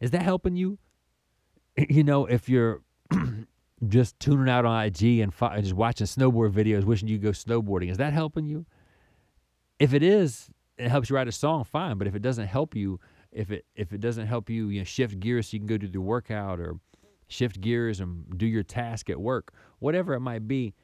Is 0.00 0.12
that 0.12 0.22
helping 0.22 0.56
you? 0.56 0.78
You 1.88 2.04
know, 2.04 2.26
if 2.26 2.48
you're 2.48 2.82
just 3.88 4.18
tuning 4.20 4.50
out 4.50 4.66
on 4.66 4.84
IG 4.84 5.20
and 5.20 5.32
fi- 5.32 5.60
just 5.60 5.72
watching 5.72 6.06
snowboard 6.06 6.52
videos, 6.52 6.84
wishing 6.84 7.08
you 7.08 7.16
go 7.16 7.30
snowboarding, 7.30 7.90
is 7.90 7.96
that 7.96 8.12
helping 8.12 8.44
you? 8.44 8.66
If 9.78 9.94
it 9.94 10.02
is, 10.02 10.50
it 10.76 10.88
helps 10.90 11.08
you 11.08 11.16
write 11.16 11.28
a 11.28 11.32
song, 11.32 11.64
fine. 11.64 11.96
But 11.96 12.06
if 12.06 12.14
it 12.14 12.20
doesn't 12.20 12.48
help 12.48 12.74
you, 12.74 13.00
if 13.32 13.50
it 13.50 13.64
if 13.74 13.92
it 13.92 14.00
doesn't 14.00 14.26
help 14.26 14.50
you, 14.50 14.68
you 14.68 14.80
know, 14.80 14.84
shift 14.84 15.18
gears 15.20 15.48
so 15.48 15.54
you 15.54 15.60
can 15.60 15.66
go 15.66 15.76
do 15.76 15.88
the 15.88 16.00
workout 16.00 16.60
or 16.60 16.76
shift 17.28 17.60
gears 17.60 18.00
and 18.00 18.24
do 18.36 18.46
your 18.46 18.62
task 18.62 19.08
at 19.08 19.20
work, 19.20 19.52
whatever 19.78 20.14
it 20.14 20.20
might 20.20 20.48
be. 20.48 20.74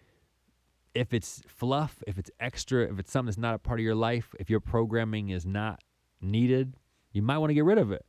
If 0.95 1.13
it's 1.13 1.43
fluff, 1.47 2.03
if 2.07 2.19
it's 2.19 2.31
extra, 2.41 2.85
if 2.85 2.99
it's 2.99 3.13
something 3.13 3.27
that's 3.27 3.39
not 3.39 3.55
a 3.55 3.59
part 3.59 3.81
of 3.81 3.85
your 3.85 3.95
life, 3.95 4.35
if 4.39 4.49
your 4.49 4.61
programming 4.61 5.29
is 5.29 5.45
not 5.45 5.81
needed, 6.23 6.75
you 7.13 7.21
might 7.21 7.39
want 7.39 7.51
to 7.51 7.55
get 7.55 7.65
rid 7.65 7.79
of 7.79 7.93
it. 7.93 8.07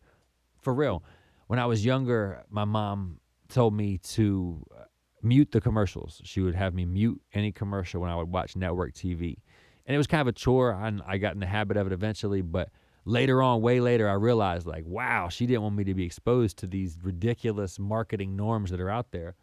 For 0.62 0.74
real. 0.74 1.04
When 1.48 1.60
I 1.60 1.66
was 1.66 1.84
younger, 1.84 2.44
my 2.50 2.66
mom 2.66 3.20
told 3.50 3.74
me 3.74 3.98
to 4.00 4.64
uh, 4.78 4.84
mute 5.22 5.52
the 5.52 5.62
commercials. 5.62 6.22
She 6.24 6.42
would 6.42 6.56
have 6.56 6.74
me 6.74 6.86
mute 6.86 7.22
any 7.34 7.52
commercial 7.52 8.02
when 8.02 8.10
I 8.10 8.16
would 8.16 8.30
watch 8.30 8.56
network 8.56 8.94
TV. 8.94 9.38
And 9.86 9.96
it 9.96 9.98
was 9.98 10.08
kind 10.08 10.22
of 10.22 10.28
a 10.28 10.34
chore. 10.34 10.74
I, 10.74 10.92
I 11.06 11.18
got 11.18 11.34
in 11.34 11.40
the 11.40 11.46
habit 11.46 11.78
of 11.78 11.88
it 11.88 11.94
eventually, 11.94 12.42
but 12.42 12.70
later 13.08 13.42
on, 13.42 13.62
way 13.62 13.80
later, 13.80 14.10
I 14.10 14.14
realized 14.14 14.68
like, 14.68 14.84
wow, 14.86 15.30
she 15.30 15.46
didn't 15.48 15.62
want 15.64 15.76
me 15.76 15.86
to 15.86 15.94
be 15.94 16.04
exposed 16.04 16.58
to 16.58 16.68
these 16.68 16.98
ridiculous 17.02 17.80
marketing 17.80 18.36
norms 18.36 18.70
that 18.72 18.82
are 18.82 18.90
out 18.90 19.12
there. 19.12 19.36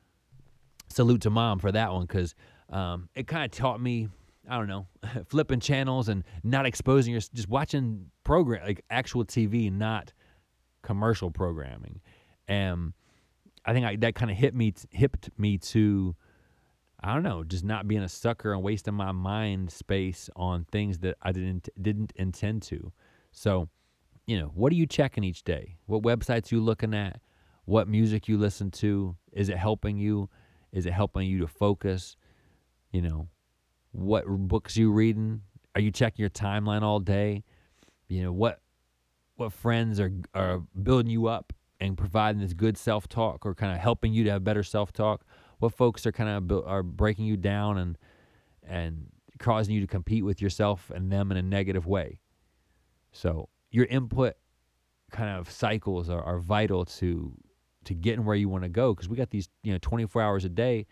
Salute 0.90 1.22
to 1.22 1.30
mom 1.30 1.58
for 1.58 1.72
that 1.72 1.90
one 1.90 2.02
because 2.02 2.34
um, 2.68 3.08
it 3.14 3.26
kind 3.26 3.44
of 3.44 3.50
taught 3.50 3.80
me, 3.80 4.08
I 4.48 4.58
don't 4.58 4.68
know, 4.68 4.86
flipping 5.28 5.60
channels 5.60 6.08
and 6.10 6.24
not 6.44 6.66
exposing 6.66 7.12
your, 7.12 7.22
just 7.32 7.48
watching 7.48 8.10
program 8.22 8.66
like 8.66 8.84
actual 8.90 9.24
TV, 9.24 9.72
not 9.72 10.12
commercial 10.82 11.30
programming. 11.30 12.00
And 12.46 12.92
I 13.64 13.72
think 13.72 13.86
I, 13.86 13.96
that 13.96 14.14
kind 14.14 14.30
of 14.30 14.36
hit 14.36 14.54
me, 14.54 14.74
hipped 14.90 15.30
me 15.38 15.58
to. 15.58 16.14
I 17.06 17.12
don't 17.12 17.22
know, 17.22 17.44
just 17.44 17.64
not 17.64 17.86
being 17.86 18.00
a 18.00 18.08
sucker 18.08 18.54
and 18.54 18.62
wasting 18.62 18.94
my 18.94 19.12
mind 19.12 19.70
space 19.70 20.30
on 20.36 20.64
things 20.72 21.00
that 21.00 21.18
I 21.20 21.32
didn't 21.32 21.68
didn't 21.80 22.14
intend 22.16 22.62
to. 22.62 22.92
So, 23.34 23.68
you 24.26 24.38
know, 24.38 24.52
what 24.54 24.72
are 24.72 24.76
you 24.76 24.86
checking 24.86 25.24
each 25.24 25.42
day? 25.42 25.76
What 25.86 26.02
websites 26.02 26.52
you 26.52 26.60
looking 26.60 26.94
at? 26.94 27.20
What 27.64 27.88
music 27.88 28.28
you 28.28 28.38
listen 28.38 28.70
to? 28.72 29.16
Is 29.32 29.48
it 29.48 29.56
helping 29.56 29.98
you? 29.98 30.30
Is 30.72 30.86
it 30.86 30.92
helping 30.92 31.28
you 31.28 31.40
to 31.40 31.48
focus? 31.48 32.16
You 32.92 33.02
know, 33.02 33.28
what 33.90 34.24
books 34.26 34.76
you 34.76 34.92
reading? 34.92 35.42
Are 35.74 35.80
you 35.80 35.90
checking 35.90 36.22
your 36.22 36.30
timeline 36.30 36.82
all 36.82 37.00
day? 37.00 37.42
You 38.08 38.22
know, 38.22 38.32
what 38.32 38.60
what 39.36 39.52
friends 39.52 39.98
are 39.98 40.12
are 40.32 40.62
building 40.80 41.10
you 41.10 41.26
up 41.26 41.52
and 41.80 41.98
providing 41.98 42.40
this 42.40 42.52
good 42.52 42.78
self-talk 42.78 43.44
or 43.44 43.54
kind 43.54 43.72
of 43.72 43.78
helping 43.78 44.12
you 44.12 44.22
to 44.24 44.30
have 44.30 44.44
better 44.44 44.62
self-talk? 44.62 45.24
What 45.58 45.74
folks 45.74 46.06
are 46.06 46.12
kind 46.12 46.50
of 46.52 46.64
are 46.66 46.84
breaking 46.84 47.24
you 47.24 47.36
down 47.36 47.78
and 47.78 47.98
and 48.62 49.06
causing 49.40 49.74
you 49.74 49.80
to 49.80 49.88
compete 49.88 50.24
with 50.24 50.40
yourself 50.40 50.92
and 50.94 51.10
them 51.10 51.32
in 51.32 51.36
a 51.36 51.42
negative 51.42 51.84
way? 51.84 52.20
So 53.14 53.48
your 53.70 53.86
input 53.86 54.34
kind 55.10 55.30
of 55.38 55.50
cycles 55.50 56.10
are, 56.10 56.22
are 56.22 56.38
vital 56.38 56.84
to 56.84 57.32
to 57.84 57.94
getting 57.94 58.24
where 58.24 58.36
you 58.36 58.48
want 58.48 58.64
to 58.64 58.68
go 58.68 58.94
because 58.94 59.08
we 59.08 59.16
got 59.16 59.30
these 59.30 59.48
you 59.62 59.72
know 59.72 59.78
24 59.80 60.20
hours 60.20 60.44
a 60.44 60.48
day. 60.48 60.86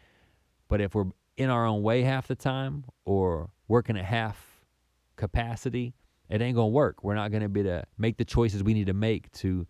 But 0.69 0.81
if 0.81 0.95
we're 0.95 1.11
in 1.37 1.51
our 1.51 1.67
own 1.67 1.83
way 1.83 2.03
half 2.03 2.27
the 2.27 2.35
time 2.35 2.85
or 3.05 3.51
working 3.69 3.97
at 3.97 4.05
half 4.05 4.65
capacity 5.17 5.95
it 6.29 6.41
ain't 6.41 6.57
gonna 6.57 6.69
work. 6.69 7.05
We're 7.05 7.15
not 7.15 7.31
gonna 7.31 7.49
be 7.49 7.63
to 7.65 7.85
make 7.99 8.17
the 8.17 8.25
choices 8.25 8.63
we 8.63 8.73
need 8.73 8.87
to 8.87 8.95
make 8.95 9.31
to 9.33 9.67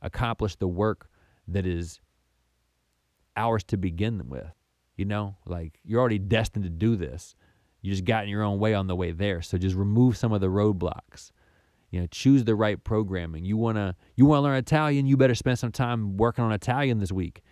accomplish 0.00 0.54
the 0.54 0.68
work 0.68 1.08
that 1.48 1.66
is 1.66 2.00
ours 3.36 3.64
to 3.64 3.76
begin 3.76 4.28
with 4.28 4.52
you 4.96 5.04
know? 5.04 5.36
Like 5.46 5.80
you're 5.84 6.00
already 6.00 6.18
destined 6.18 6.64
to 6.64 6.70
do 6.70 6.96
this. 6.96 7.34
You 7.82 7.90
just 7.90 8.04
got 8.04 8.24
in 8.24 8.30
your 8.30 8.42
own 8.42 8.58
way 8.58 8.74
on 8.74 8.86
the 8.86 8.96
way 8.96 9.12
there. 9.12 9.42
So 9.42 9.58
just 9.58 9.76
remove 9.76 10.16
some 10.16 10.32
of 10.32 10.40
the 10.40 10.48
roadblocks 10.48 11.32
you 11.94 12.00
know 12.00 12.08
choose 12.10 12.42
the 12.42 12.56
right 12.56 12.82
programming. 12.82 13.44
You 13.44 13.56
want 13.56 13.76
to 13.76 13.94
you 14.16 14.26
want 14.26 14.38
to 14.38 14.42
learn 14.42 14.56
italian 14.56 15.06
you 15.06 15.16
better 15.16 15.36
spend 15.36 15.60
some 15.60 15.70
time 15.70 16.16
working 16.16 16.42
on 16.42 16.50
italian 16.50 16.98
this 16.98 17.12
week. 17.12 17.42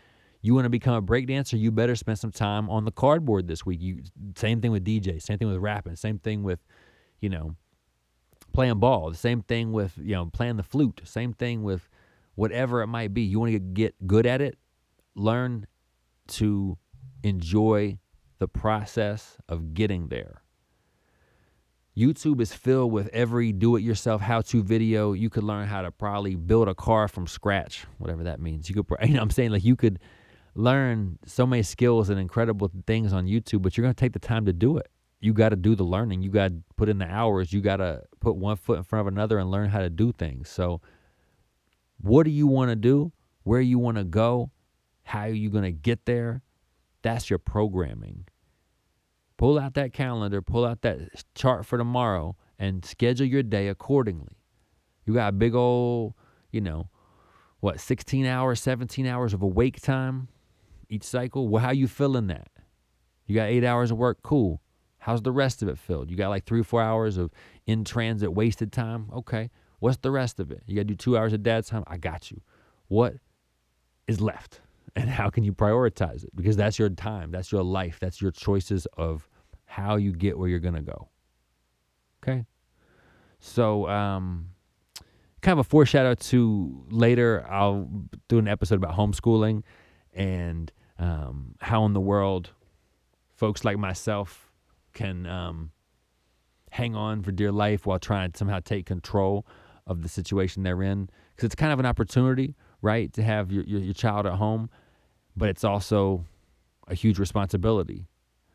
You 0.40 0.52
want 0.52 0.64
to 0.64 0.68
become 0.68 0.94
a 0.94 1.02
breakdancer 1.02 1.56
you 1.56 1.70
better 1.70 1.94
spend 1.94 2.18
some 2.18 2.32
time 2.32 2.68
on 2.68 2.84
the 2.84 2.90
cardboard 2.90 3.46
this 3.46 3.64
week. 3.64 3.80
You 3.80 4.02
same 4.36 4.60
thing 4.60 4.72
with 4.72 4.84
dj 4.84 5.22
same 5.22 5.38
thing 5.38 5.46
with 5.46 5.58
rapping 5.58 5.94
same 5.94 6.18
thing 6.18 6.42
with 6.42 6.58
you 7.20 7.28
know 7.28 7.54
playing 8.52 8.80
ball 8.80 9.10
the 9.10 9.16
same 9.16 9.42
thing 9.42 9.70
with 9.70 9.92
you 9.96 10.16
know 10.16 10.26
playing 10.26 10.56
the 10.56 10.64
flute 10.64 11.00
same 11.04 11.32
thing 11.32 11.62
with 11.62 11.88
whatever 12.34 12.82
it 12.82 12.88
might 12.88 13.14
be. 13.14 13.22
You 13.22 13.38
want 13.38 13.52
to 13.52 13.60
get 13.60 14.08
good 14.08 14.26
at 14.26 14.40
it 14.40 14.58
learn 15.14 15.68
to 16.26 16.76
enjoy 17.22 17.98
the 18.40 18.48
process 18.48 19.36
of 19.48 19.72
getting 19.72 20.08
there 20.08 20.41
YouTube 21.96 22.40
is 22.40 22.54
filled 22.54 22.90
with 22.90 23.08
every 23.08 23.52
do 23.52 23.76
it 23.76 23.82
yourself 23.82 24.22
how 24.22 24.40
to 24.40 24.62
video. 24.62 25.12
You 25.12 25.28
could 25.28 25.42
learn 25.42 25.66
how 25.66 25.82
to 25.82 25.90
probably 25.90 26.36
build 26.36 26.68
a 26.68 26.74
car 26.74 27.06
from 27.06 27.26
scratch, 27.26 27.84
whatever 27.98 28.24
that 28.24 28.40
means. 28.40 28.68
You 28.68 28.82
could, 28.82 28.86
you 29.06 29.14
know, 29.14 29.20
I'm 29.20 29.30
saying 29.30 29.50
like 29.50 29.64
you 29.64 29.76
could 29.76 29.98
learn 30.54 31.18
so 31.26 31.46
many 31.46 31.62
skills 31.62 32.08
and 32.08 32.18
incredible 32.18 32.70
things 32.86 33.12
on 33.12 33.26
YouTube, 33.26 33.62
but 33.62 33.76
you're 33.76 33.82
going 33.82 33.94
to 33.94 34.00
take 34.00 34.14
the 34.14 34.18
time 34.18 34.46
to 34.46 34.52
do 34.52 34.78
it. 34.78 34.88
You 35.20 35.32
got 35.34 35.50
to 35.50 35.56
do 35.56 35.74
the 35.74 35.84
learning. 35.84 36.22
You 36.22 36.30
got 36.30 36.48
to 36.48 36.62
put 36.76 36.88
in 36.88 36.98
the 36.98 37.06
hours. 37.06 37.52
You 37.52 37.60
got 37.60 37.76
to 37.76 38.02
put 38.20 38.36
one 38.36 38.56
foot 38.56 38.78
in 38.78 38.84
front 38.84 39.06
of 39.06 39.12
another 39.12 39.38
and 39.38 39.50
learn 39.50 39.68
how 39.68 39.80
to 39.80 39.90
do 39.90 40.12
things. 40.12 40.48
So, 40.48 40.80
what 42.00 42.24
do 42.24 42.30
you 42.30 42.46
want 42.46 42.70
to 42.70 42.76
do? 42.76 43.12
Where 43.44 43.60
you 43.60 43.78
want 43.78 43.98
to 43.98 44.04
go? 44.04 44.50
How 45.04 45.20
are 45.20 45.28
you 45.28 45.50
going 45.50 45.64
to 45.64 45.72
get 45.72 46.06
there? 46.06 46.42
That's 47.02 47.30
your 47.30 47.38
programming. 47.38 48.26
Pull 49.42 49.58
out 49.58 49.74
that 49.74 49.92
calendar, 49.92 50.40
pull 50.40 50.64
out 50.64 50.82
that 50.82 51.00
chart 51.34 51.66
for 51.66 51.76
tomorrow, 51.76 52.36
and 52.60 52.84
schedule 52.84 53.26
your 53.26 53.42
day 53.42 53.66
accordingly. 53.66 54.36
You 55.04 55.14
got 55.14 55.30
a 55.30 55.32
big 55.32 55.52
old, 55.52 56.14
you 56.52 56.60
know, 56.60 56.90
what, 57.58 57.80
16 57.80 58.24
hours, 58.24 58.60
17 58.60 59.04
hours 59.04 59.34
of 59.34 59.42
awake 59.42 59.80
time 59.80 60.28
each 60.88 61.02
cycle? 61.02 61.48
Well, 61.48 61.60
how 61.60 61.72
you 61.72 61.88
feeling 61.88 62.28
that? 62.28 62.46
You 63.26 63.34
got 63.34 63.48
eight 63.48 63.64
hours 63.64 63.90
of 63.90 63.98
work, 63.98 64.22
cool. 64.22 64.62
How's 64.98 65.22
the 65.22 65.32
rest 65.32 65.60
of 65.60 65.68
it 65.68 65.76
filled? 65.76 66.08
You 66.08 66.16
got 66.16 66.28
like 66.28 66.44
three 66.44 66.60
or 66.60 66.64
four 66.64 66.80
hours 66.80 67.16
of 67.16 67.32
in 67.66 67.82
transit 67.82 68.32
wasted 68.32 68.70
time? 68.70 69.10
Okay. 69.12 69.50
What's 69.80 69.96
the 69.96 70.12
rest 70.12 70.38
of 70.38 70.52
it? 70.52 70.62
You 70.68 70.76
got 70.76 70.82
to 70.82 70.84
do 70.84 70.94
two 70.94 71.18
hours 71.18 71.32
of 71.32 71.42
dad 71.42 71.66
time? 71.66 71.82
I 71.88 71.96
got 71.96 72.30
you. 72.30 72.42
What 72.86 73.14
is 74.06 74.20
left? 74.20 74.60
And 74.94 75.08
how 75.08 75.30
can 75.30 75.42
you 75.42 75.54
prioritize 75.54 76.22
it? 76.22 76.36
Because 76.36 76.54
that's 76.54 76.78
your 76.78 76.90
time, 76.90 77.30
that's 77.30 77.50
your 77.50 77.62
life, 77.62 77.98
that's 77.98 78.20
your 78.20 78.30
choices 78.30 78.86
of 78.98 79.26
how 79.72 79.96
you 79.96 80.12
get 80.12 80.38
where 80.38 80.50
you're 80.50 80.60
going 80.60 80.74
to 80.74 80.82
go. 80.82 81.08
Okay. 82.22 82.44
So, 83.40 83.88
um, 83.88 84.50
kind 85.40 85.58
of 85.58 85.60
a 85.60 85.64
foreshadow 85.64 86.14
to 86.14 86.84
later, 86.90 87.46
I'll 87.48 87.88
do 88.28 88.38
an 88.38 88.48
episode 88.48 88.74
about 88.74 88.96
homeschooling 88.96 89.62
and 90.12 90.70
um, 90.98 91.54
how 91.60 91.86
in 91.86 91.94
the 91.94 92.00
world 92.00 92.50
folks 93.34 93.64
like 93.64 93.78
myself 93.78 94.52
can 94.92 95.26
um, 95.26 95.70
hang 96.70 96.94
on 96.94 97.22
for 97.22 97.32
dear 97.32 97.50
life 97.50 97.86
while 97.86 97.98
trying 97.98 98.30
to 98.30 98.38
somehow 98.38 98.60
take 98.62 98.84
control 98.84 99.46
of 99.86 100.02
the 100.02 100.08
situation 100.08 100.64
they're 100.64 100.82
in. 100.82 101.08
Because 101.34 101.46
it's 101.46 101.54
kind 101.54 101.72
of 101.72 101.78
an 101.78 101.86
opportunity, 101.86 102.56
right, 102.82 103.10
to 103.14 103.22
have 103.22 103.50
your, 103.50 103.64
your, 103.64 103.80
your 103.80 103.94
child 103.94 104.26
at 104.26 104.34
home, 104.34 104.68
but 105.34 105.48
it's 105.48 105.64
also 105.64 106.26
a 106.88 106.94
huge 106.94 107.18
responsibility. 107.18 108.06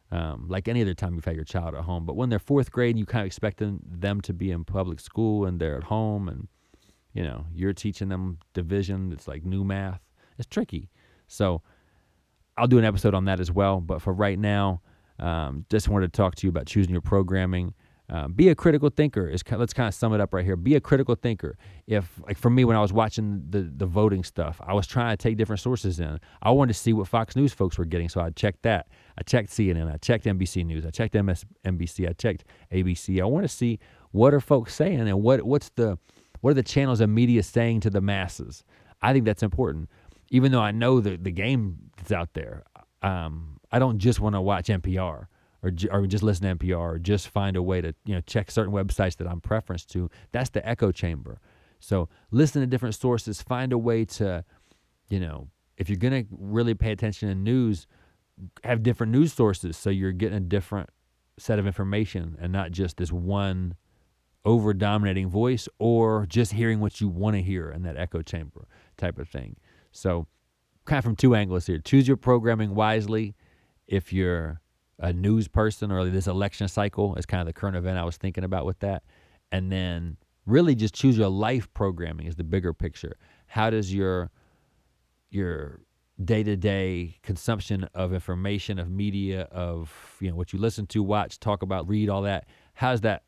Um, 0.09 0.45
like 0.47 0.69
any 0.69 0.81
other 0.81 0.93
time 0.93 1.15
you've 1.15 1.25
had 1.25 1.35
your 1.35 1.43
child 1.43 1.75
at 1.75 1.83
home. 1.83 2.05
But 2.05 2.15
when 2.15 2.29
they're 2.29 2.39
fourth 2.39 2.71
grade, 2.71 2.97
you 2.97 3.05
kind 3.05 3.23
of 3.23 3.27
expect 3.27 3.57
them, 3.57 3.81
them 3.85 4.21
to 4.21 4.33
be 4.33 4.51
in 4.51 4.63
public 4.63 5.01
school 5.01 5.45
and 5.45 5.59
they're 5.59 5.75
at 5.75 5.83
home 5.83 6.29
and, 6.29 6.47
you 7.13 7.23
know, 7.23 7.45
you're 7.53 7.73
teaching 7.73 8.07
them 8.07 8.39
division. 8.53 9.11
It's 9.11 9.27
like 9.27 9.43
new 9.43 9.65
math. 9.65 10.01
It's 10.37 10.47
tricky. 10.47 10.89
So 11.27 11.61
I'll 12.57 12.67
do 12.67 12.77
an 12.77 12.85
episode 12.85 13.13
on 13.13 13.25
that 13.25 13.41
as 13.41 13.51
well. 13.51 13.81
But 13.81 14.01
for 14.01 14.13
right 14.13 14.39
now, 14.39 14.81
um, 15.19 15.65
just 15.69 15.89
wanted 15.89 16.13
to 16.13 16.17
talk 16.17 16.35
to 16.35 16.47
you 16.47 16.51
about 16.51 16.67
choosing 16.67 16.93
your 16.93 17.01
programming. 17.01 17.73
Um, 18.09 18.31
be 18.31 18.47
a 18.47 18.55
critical 18.55 18.89
thinker. 18.89 19.27
Is 19.27 19.43
let's 19.51 19.73
kind 19.73 19.87
of 19.87 19.93
sum 19.93 20.13
it 20.13 20.21
up 20.21 20.33
right 20.33 20.45
here. 20.45 20.55
Be 20.55 20.75
a 20.75 20.79
critical 20.79 21.15
thinker. 21.15 21.57
If 21.87 22.19
like 22.25 22.37
for 22.37 22.49
me, 22.49 22.63
when 22.63 22.77
I 22.77 22.81
was 22.81 22.93
watching 22.93 23.43
the 23.49 23.61
the 23.63 23.85
voting 23.85 24.23
stuff, 24.23 24.61
I 24.65 24.73
was 24.73 24.87
trying 24.87 25.11
to 25.11 25.17
take 25.17 25.35
different 25.35 25.59
sources 25.59 25.99
in. 25.99 26.19
I 26.41 26.51
wanted 26.51 26.73
to 26.73 26.79
see 26.79 26.93
what 26.93 27.09
Fox 27.09 27.35
News 27.35 27.53
folks 27.53 27.77
were 27.77 27.85
getting, 27.85 28.07
so 28.07 28.21
I 28.21 28.29
checked 28.29 28.63
that. 28.63 28.87
I 29.17 29.23
checked 29.23 29.49
CNN. 29.49 29.93
I 29.93 29.97
checked 29.97 30.25
NBC 30.25 30.65
News. 30.65 30.85
I 30.85 30.89
checked 30.89 31.15
MSNBC. 31.15 32.07
I 32.07 32.13
checked 32.13 32.45
ABC. 32.71 33.21
I 33.21 33.25
want 33.25 33.43
to 33.43 33.49
see 33.49 33.79
what 34.11 34.33
are 34.33 34.39
folks 34.39 34.73
saying 34.73 35.01
and 35.01 35.21
what 35.21 35.43
what's 35.43 35.69
the 35.71 35.99
what 36.39 36.51
are 36.51 36.55
the 36.55 36.63
channels 36.63 37.01
of 37.01 37.09
media 37.09 37.43
saying 37.43 37.81
to 37.81 37.89
the 37.89 38.01
masses. 38.01 38.63
I 39.01 39.11
think 39.11 39.25
that's 39.25 39.43
important. 39.43 39.89
Even 40.29 40.53
though 40.53 40.61
I 40.61 40.71
know 40.71 41.01
the 41.01 41.17
the 41.17 41.31
game 41.31 41.77
that's 41.97 42.13
out 42.13 42.33
there, 42.35 42.63
um, 43.01 43.59
I 43.69 43.79
don't 43.79 43.99
just 43.99 44.21
want 44.21 44.35
to 44.35 44.41
watch 44.41 44.67
NPR 44.67 45.27
or, 45.63 45.71
or 45.91 46.07
just 46.07 46.23
listen 46.23 46.57
to 46.57 46.65
NPR 46.65 46.77
or 46.77 46.99
just 46.99 47.29
find 47.29 47.55
a 47.55 47.61
way 47.61 47.81
to 47.81 47.93
you 48.05 48.15
know 48.15 48.21
check 48.21 48.51
certain 48.51 48.73
websites 48.73 49.17
that 49.17 49.27
I'm 49.27 49.41
preference 49.41 49.85
to. 49.85 50.09
That's 50.31 50.49
the 50.49 50.67
echo 50.67 50.91
chamber. 50.91 51.39
So 51.79 52.09
listen 52.31 52.61
to 52.61 52.67
different 52.67 52.95
sources. 52.95 53.41
Find 53.41 53.71
a 53.71 53.77
way 53.77 54.05
to, 54.05 54.43
you 55.09 55.19
know, 55.19 55.49
if 55.77 55.89
you're 55.89 55.97
gonna 55.97 56.25
really 56.31 56.73
pay 56.73 56.91
attention 56.91 57.29
to 57.29 57.35
news, 57.35 57.87
have 58.63 58.83
different 58.83 59.11
news 59.11 59.33
sources 59.33 59.77
so 59.77 59.89
you're 59.89 60.11
getting 60.11 60.37
a 60.37 60.41
different 60.41 60.89
set 61.39 61.59
of 61.59 61.67
information 61.67 62.35
and 62.39 62.51
not 62.51 62.71
just 62.71 62.97
this 62.97 63.11
one 63.11 63.75
over 64.45 64.73
dominating 64.73 65.27
voice 65.27 65.67
or 65.77 66.25
just 66.27 66.53
hearing 66.53 66.79
what 66.79 67.01
you 67.01 67.09
want 67.09 67.35
to 67.35 67.41
hear 67.41 67.69
in 67.69 67.83
that 67.83 67.97
echo 67.97 68.21
chamber 68.21 68.67
type 68.95 69.19
of 69.19 69.27
thing. 69.27 69.57
So 69.91 70.27
kind 70.85 70.99
of 70.99 71.03
from 71.03 71.15
two 71.15 71.35
angles 71.35 71.67
here. 71.67 71.79
Choose 71.79 72.07
your 72.07 72.17
programming 72.17 72.73
wisely 72.73 73.35
if 73.87 74.13
you're 74.13 74.61
a 74.99 75.13
news 75.13 75.47
person 75.47 75.91
or 75.91 76.05
this 76.09 76.27
election 76.27 76.67
cycle 76.67 77.15
is 77.15 77.25
kind 77.25 77.41
of 77.41 77.47
the 77.47 77.53
current 77.53 77.75
event 77.75 77.97
I 77.97 78.03
was 78.03 78.17
thinking 78.17 78.43
about 78.43 78.65
with 78.65 78.79
that. 78.79 79.03
And 79.51 79.71
then 79.71 80.17
really 80.45 80.75
just 80.75 80.93
choose 80.93 81.17
your 81.17 81.29
life 81.29 81.71
programming 81.73 82.27
is 82.27 82.35
the 82.35 82.43
bigger 82.43 82.73
picture. 82.73 83.17
How 83.47 83.69
does 83.69 83.93
your 83.93 84.31
your 85.29 85.81
day-to-day 86.23 87.17
consumption 87.21 87.87
of 87.93 88.11
information, 88.11 88.79
of 88.79 88.89
media, 88.89 89.41
of 89.51 89.93
you 90.19 90.29
know 90.29 90.35
what 90.35 90.51
you 90.51 90.59
listen 90.59 90.87
to, 90.87 91.03
watch, 91.03 91.39
talk 91.39 91.61
about, 91.61 91.87
read, 91.87 92.09
all 92.09 92.23
that, 92.23 92.47
how 92.73 92.91
does 92.91 93.01
that 93.01 93.23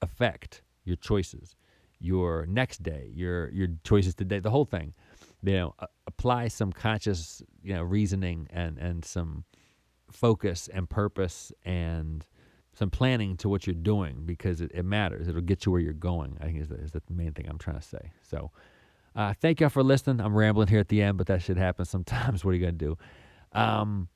affect 0.00 0.62
your 0.84 0.96
choices, 0.96 1.54
your 1.98 2.46
next 2.46 2.82
day, 2.82 3.10
your 3.14 3.50
your 3.50 3.68
choices 3.84 4.14
today, 4.14 4.38
the 4.38 4.50
whole 4.50 4.64
thing. 4.64 4.94
You 5.42 5.52
know, 5.52 5.74
apply 6.06 6.48
some 6.48 6.72
conscious, 6.72 7.42
you 7.62 7.74
know, 7.74 7.82
reasoning 7.82 8.48
and 8.50 8.78
and 8.78 9.04
some 9.04 9.44
focus 10.12 10.68
and 10.72 10.88
purpose 10.88 11.52
and 11.64 12.26
some 12.74 12.90
planning 12.90 13.36
to 13.38 13.48
what 13.48 13.66
you're 13.66 13.74
doing 13.74 14.22
because 14.24 14.60
it, 14.60 14.70
it 14.74 14.84
matters. 14.84 15.28
It'll 15.28 15.40
get 15.40 15.66
you 15.66 15.72
where 15.72 15.80
you're 15.80 15.92
going. 15.92 16.36
I 16.40 16.44
think 16.44 16.60
is 16.60 16.68
the, 16.68 16.76
is 16.76 16.90
the 16.92 17.02
main 17.10 17.32
thing 17.32 17.46
I'm 17.48 17.58
trying 17.58 17.78
to 17.78 17.86
say. 17.86 18.12
So, 18.22 18.50
uh, 19.16 19.34
thank 19.40 19.60
y'all 19.60 19.70
for 19.70 19.82
listening. 19.82 20.24
I'm 20.24 20.34
rambling 20.34 20.68
here 20.68 20.80
at 20.80 20.88
the 20.88 21.02
end, 21.02 21.18
but 21.18 21.26
that 21.26 21.42
should 21.42 21.58
happen 21.58 21.84
sometimes. 21.84 22.44
what 22.44 22.52
are 22.52 22.54
you 22.54 22.60
gonna 22.60 22.72
do? 22.72 22.96
Um, 23.52 24.08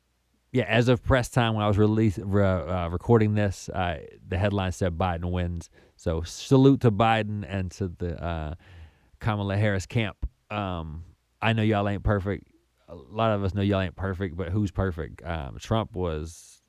yeah, 0.52 0.64
as 0.64 0.88
of 0.88 1.02
press 1.02 1.28
time 1.28 1.54
when 1.54 1.64
I 1.64 1.68
was 1.68 1.78
released, 1.78 2.20
uh, 2.20 2.88
recording 2.90 3.34
this, 3.34 3.68
uh, 3.70 3.98
the 4.28 4.38
headline 4.38 4.70
said 4.70 4.96
Biden 4.96 5.32
wins. 5.32 5.68
So 5.96 6.22
salute 6.22 6.80
to 6.82 6.92
Biden 6.92 7.44
and 7.48 7.72
to 7.72 7.88
the 7.88 8.22
uh, 8.24 8.54
Kamala 9.18 9.56
Harris 9.56 9.84
camp. 9.84 10.16
Um, 10.50 11.02
I 11.42 11.54
know 11.54 11.62
y'all 11.62 11.88
ain't 11.88 12.04
perfect 12.04 12.53
a 12.94 13.14
lot 13.14 13.32
of 13.32 13.44
us 13.44 13.54
know 13.54 13.62
y'all 13.62 13.80
ain't 13.80 13.96
perfect, 13.96 14.36
but 14.36 14.50
who's 14.50 14.70
perfect? 14.70 15.24
Um, 15.24 15.56
Trump 15.58 15.94
was 15.94 16.62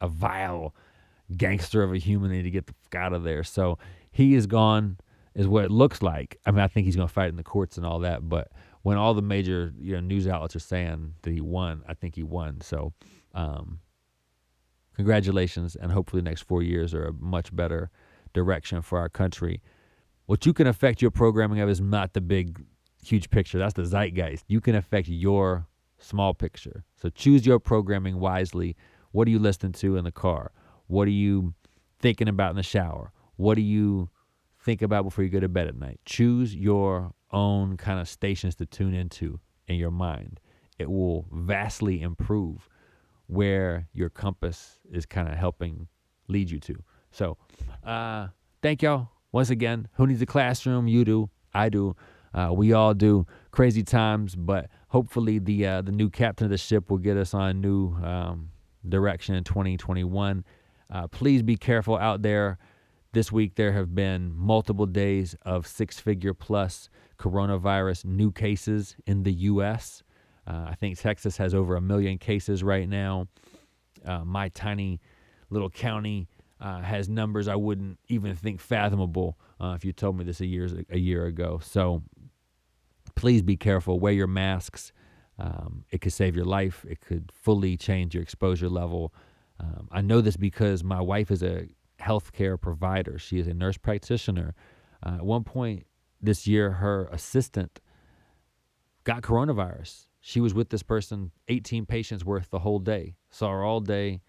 a 0.00 0.08
vile 0.08 0.74
gangster 1.36 1.82
of 1.82 1.92
a 1.92 1.98
human. 1.98 2.30
Need 2.30 2.42
to 2.42 2.50
get 2.50 2.66
the 2.66 2.74
fuck 2.84 2.94
out 2.94 3.12
of 3.12 3.24
there. 3.24 3.44
So 3.44 3.78
he 4.10 4.34
is 4.34 4.46
gone, 4.46 4.98
is 5.34 5.46
what 5.46 5.64
it 5.64 5.70
looks 5.70 6.02
like. 6.02 6.38
I 6.46 6.50
mean, 6.50 6.60
I 6.60 6.68
think 6.68 6.86
he's 6.86 6.96
going 6.96 7.08
to 7.08 7.14
fight 7.14 7.28
in 7.28 7.36
the 7.36 7.42
courts 7.42 7.76
and 7.76 7.86
all 7.86 8.00
that. 8.00 8.28
But 8.28 8.48
when 8.82 8.96
all 8.96 9.14
the 9.14 9.22
major 9.22 9.72
you 9.78 9.94
know 9.94 10.00
news 10.00 10.26
outlets 10.26 10.56
are 10.56 10.60
saying 10.60 11.14
that 11.22 11.32
he 11.32 11.40
won, 11.40 11.82
I 11.88 11.94
think 11.94 12.14
he 12.14 12.22
won. 12.22 12.60
So, 12.60 12.92
um, 13.34 13.80
congratulations, 14.96 15.76
and 15.76 15.92
hopefully 15.92 16.22
the 16.22 16.30
next 16.30 16.42
four 16.42 16.62
years 16.62 16.94
are 16.94 17.06
a 17.06 17.12
much 17.12 17.54
better 17.54 17.90
direction 18.32 18.82
for 18.82 18.98
our 18.98 19.08
country. 19.08 19.62
What 20.26 20.44
you 20.44 20.52
can 20.52 20.66
affect 20.66 21.00
your 21.00 21.10
programming 21.10 21.60
of 21.60 21.68
is 21.68 21.80
not 21.80 22.12
the 22.12 22.20
big 22.20 22.64
huge 23.08 23.30
picture. 23.30 23.58
That's 23.58 23.74
the 23.74 23.82
zeitgeist. 23.82 24.44
You 24.48 24.60
can 24.60 24.74
affect 24.74 25.08
your 25.08 25.66
small 25.98 26.34
picture. 26.34 26.84
So 26.96 27.08
choose 27.10 27.46
your 27.46 27.58
programming 27.58 28.20
wisely. 28.20 28.76
What 29.12 29.26
are 29.26 29.30
you 29.30 29.38
listening 29.38 29.72
to 29.72 29.96
in 29.96 30.04
the 30.04 30.12
car? 30.12 30.52
What 30.86 31.08
are 31.08 31.12
you 31.12 31.54
thinking 31.98 32.28
about 32.28 32.50
in 32.50 32.56
the 32.56 32.62
shower? 32.62 33.12
What 33.36 33.54
do 33.54 33.62
you 33.62 34.10
think 34.60 34.82
about 34.82 35.04
before 35.04 35.24
you 35.24 35.30
go 35.30 35.40
to 35.40 35.48
bed 35.48 35.68
at 35.68 35.76
night? 35.76 36.00
Choose 36.04 36.54
your 36.54 37.12
own 37.30 37.76
kind 37.76 38.00
of 38.00 38.08
stations 38.08 38.54
to 38.56 38.66
tune 38.66 38.94
into 38.94 39.40
in 39.66 39.76
your 39.76 39.90
mind. 39.90 40.40
It 40.78 40.90
will 40.90 41.26
vastly 41.32 42.02
improve 42.02 42.68
where 43.26 43.88
your 43.92 44.08
compass 44.08 44.78
is 44.90 45.04
kind 45.04 45.28
of 45.28 45.34
helping 45.34 45.88
lead 46.28 46.50
you 46.50 46.60
to. 46.60 46.82
So, 47.10 47.36
uh, 47.84 48.28
thank 48.62 48.82
y'all 48.82 49.08
once 49.32 49.50
again. 49.50 49.88
Who 49.94 50.06
needs 50.06 50.22
a 50.22 50.26
classroom? 50.26 50.88
You 50.88 51.04
do. 51.04 51.30
I 51.52 51.68
do. 51.68 51.96
Uh, 52.34 52.50
we 52.52 52.72
all 52.72 52.94
do 52.94 53.26
crazy 53.50 53.82
times, 53.82 54.34
but 54.34 54.68
hopefully 54.88 55.38
the 55.38 55.66
uh, 55.66 55.82
the 55.82 55.92
new 55.92 56.10
captain 56.10 56.44
of 56.44 56.50
the 56.50 56.58
ship 56.58 56.90
will 56.90 56.98
get 56.98 57.16
us 57.16 57.34
on 57.34 57.50
a 57.50 57.54
new 57.54 57.94
um, 57.96 58.50
direction 58.88 59.34
in 59.34 59.44
2021. 59.44 60.44
Uh, 60.90 61.06
please 61.08 61.42
be 61.42 61.56
careful 61.56 61.96
out 61.96 62.22
there. 62.22 62.58
This 63.12 63.32
week 63.32 63.54
there 63.54 63.72
have 63.72 63.94
been 63.94 64.32
multiple 64.36 64.86
days 64.86 65.34
of 65.42 65.66
six-figure 65.66 66.34
plus 66.34 66.90
coronavirus 67.18 68.04
new 68.04 68.30
cases 68.30 68.96
in 69.06 69.22
the 69.22 69.32
U.S. 69.32 70.02
Uh, 70.46 70.66
I 70.68 70.74
think 70.74 70.98
Texas 70.98 71.36
has 71.38 71.54
over 71.54 71.76
a 71.76 71.80
million 71.80 72.18
cases 72.18 72.62
right 72.62 72.88
now. 72.88 73.28
Uh, 74.04 74.24
my 74.24 74.48
tiny 74.50 75.00
little 75.50 75.70
county 75.70 76.28
uh, 76.60 76.80
has 76.80 77.08
numbers 77.08 77.48
I 77.48 77.56
wouldn't 77.56 77.98
even 78.08 78.34
think 78.34 78.60
fathomable 78.60 79.38
uh, 79.60 79.74
if 79.76 79.84
you 79.84 79.92
told 79.92 80.16
me 80.16 80.24
this 80.24 80.40
a 80.40 80.46
year 80.46 80.68
a 80.90 80.98
year 80.98 81.26
ago. 81.26 81.60
So 81.62 82.02
please 83.18 83.42
be 83.42 83.56
careful. 83.56 83.98
Wear 83.98 84.12
your 84.12 84.28
masks. 84.28 84.92
Um, 85.40 85.84
it 85.90 86.00
could 86.00 86.12
save 86.12 86.36
your 86.36 86.44
life. 86.44 86.84
It 86.88 87.00
could 87.00 87.32
fully 87.34 87.76
change 87.76 88.14
your 88.14 88.22
exposure 88.22 88.68
level. 88.68 89.12
Um, 89.58 89.88
I 89.90 90.02
know 90.02 90.20
this 90.20 90.36
because 90.36 90.84
my 90.84 91.00
wife 91.00 91.32
is 91.32 91.42
a 91.42 91.66
healthcare 92.00 92.60
provider. 92.60 93.18
She 93.18 93.40
is 93.40 93.48
a 93.48 93.54
nurse 93.54 93.76
practitioner. 93.76 94.54
Uh, 95.04 95.16
at 95.16 95.24
one 95.24 95.42
point 95.42 95.86
this 96.20 96.46
year, 96.46 96.70
her 96.70 97.08
assistant 97.10 97.80
got 99.02 99.22
coronavirus. 99.22 100.06
She 100.20 100.40
was 100.40 100.54
with 100.54 100.68
this 100.68 100.84
person, 100.84 101.32
18 101.48 101.86
patients 101.86 102.24
worth 102.24 102.50
the 102.50 102.60
whole 102.60 102.78
day. 102.78 103.16
Saw 103.30 103.50
her 103.50 103.64
all 103.64 103.80
day, 103.80 104.20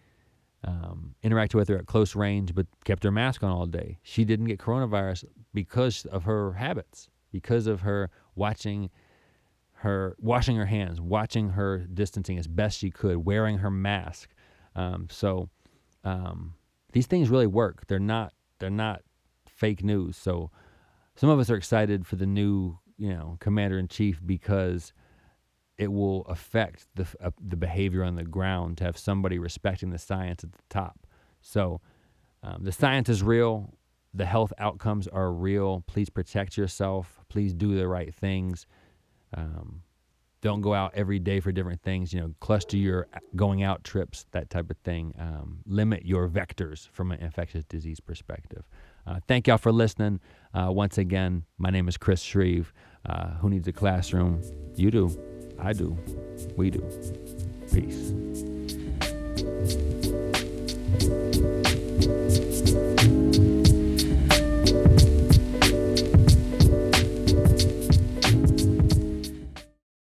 um, 0.63 1.13
interacted 1.23 1.55
with 1.55 1.67
her 1.67 1.77
at 1.77 1.85
close 1.85 2.15
range, 2.15 2.55
but 2.55 2.65
kept 2.85 3.03
her 3.03 3.11
mask 3.11 3.43
on 3.43 3.51
all 3.51 3.67
day. 3.67 3.99
She 4.01 4.25
didn't 4.25 4.47
get 4.47 4.59
coronavirus 4.59 5.25
because 5.53 6.05
of 6.05 6.23
her 6.23 6.53
habits, 6.53 7.07
because 7.31 7.67
of 7.67 7.81
her 7.81 8.09
watching 8.39 8.89
her 9.73 10.15
washing 10.19 10.55
her 10.57 10.65
hands, 10.65 10.99
watching 10.99 11.49
her 11.49 11.79
distancing 11.79 12.37
as 12.37 12.47
best 12.47 12.79
she 12.79 12.89
could, 12.89 13.25
wearing 13.25 13.59
her 13.59 13.69
mask. 13.69 14.29
Um, 14.75 15.07
so 15.09 15.49
um, 16.03 16.55
these 16.91 17.07
things 17.07 17.29
really 17.29 17.47
work. 17.47 17.87
They're 17.87 17.99
not 17.99 18.33
they're 18.59 18.69
not 18.69 19.01
fake 19.45 19.83
news. 19.83 20.17
So 20.17 20.51
some 21.15 21.29
of 21.29 21.39
us 21.39 21.49
are 21.49 21.55
excited 21.55 22.07
for 22.07 22.15
the 22.15 22.25
new 22.25 22.77
you 22.97 23.09
know 23.09 23.37
commander 23.39 23.77
in 23.77 23.87
chief 23.87 24.21
because 24.25 24.93
it 25.77 25.91
will 25.91 26.23
affect 26.23 26.87
the 26.95 27.07
uh, 27.21 27.31
the 27.41 27.55
behavior 27.55 28.03
on 28.03 28.15
the 28.15 28.23
ground 28.23 28.77
to 28.79 28.83
have 28.83 28.97
somebody 28.97 29.39
respecting 29.39 29.91
the 29.91 29.97
science 29.97 30.43
at 30.43 30.51
the 30.51 30.63
top. 30.69 31.07
So 31.41 31.79
um, 32.43 32.63
the 32.63 32.71
science 32.71 33.07
is 33.07 33.23
real. 33.23 33.73
The 34.13 34.25
health 34.25 34.51
outcomes 34.57 35.07
are 35.07 35.31
real. 35.31 35.83
Please 35.87 36.09
protect 36.09 36.57
yourself. 36.57 37.19
Please 37.29 37.53
do 37.53 37.75
the 37.75 37.87
right 37.87 38.13
things. 38.13 38.65
Um, 39.35 39.83
don't 40.41 40.61
go 40.61 40.73
out 40.73 40.93
every 40.95 41.19
day 41.19 41.39
for 41.39 41.51
different 41.51 41.81
things. 41.81 42.13
You 42.13 42.21
know, 42.21 42.33
cluster 42.39 42.77
your 42.77 43.07
going 43.35 43.61
out 43.63 43.83
trips, 43.83 44.25
that 44.31 44.49
type 44.49 44.69
of 44.69 44.77
thing. 44.77 45.13
Um, 45.19 45.59
limit 45.65 46.05
your 46.05 46.29
vectors 46.29 46.87
from 46.91 47.11
an 47.11 47.19
infectious 47.19 47.65
disease 47.65 47.99
perspective. 47.99 48.63
Uh, 49.05 49.19
thank 49.27 49.47
y'all 49.47 49.57
for 49.57 49.71
listening. 49.71 50.19
Uh, 50.53 50.71
once 50.71 50.97
again, 50.97 51.43
my 51.57 51.69
name 51.69 51.87
is 51.87 51.97
Chris 51.97 52.21
Shreve. 52.21 52.73
Uh, 53.05 53.31
who 53.35 53.49
needs 53.49 53.67
a 53.67 53.73
classroom? 53.73 54.41
You 54.75 54.91
do. 54.91 55.19
I 55.59 55.73
do. 55.73 55.97
We 56.55 56.69
do. 56.69 56.81
Peace. 57.71 58.13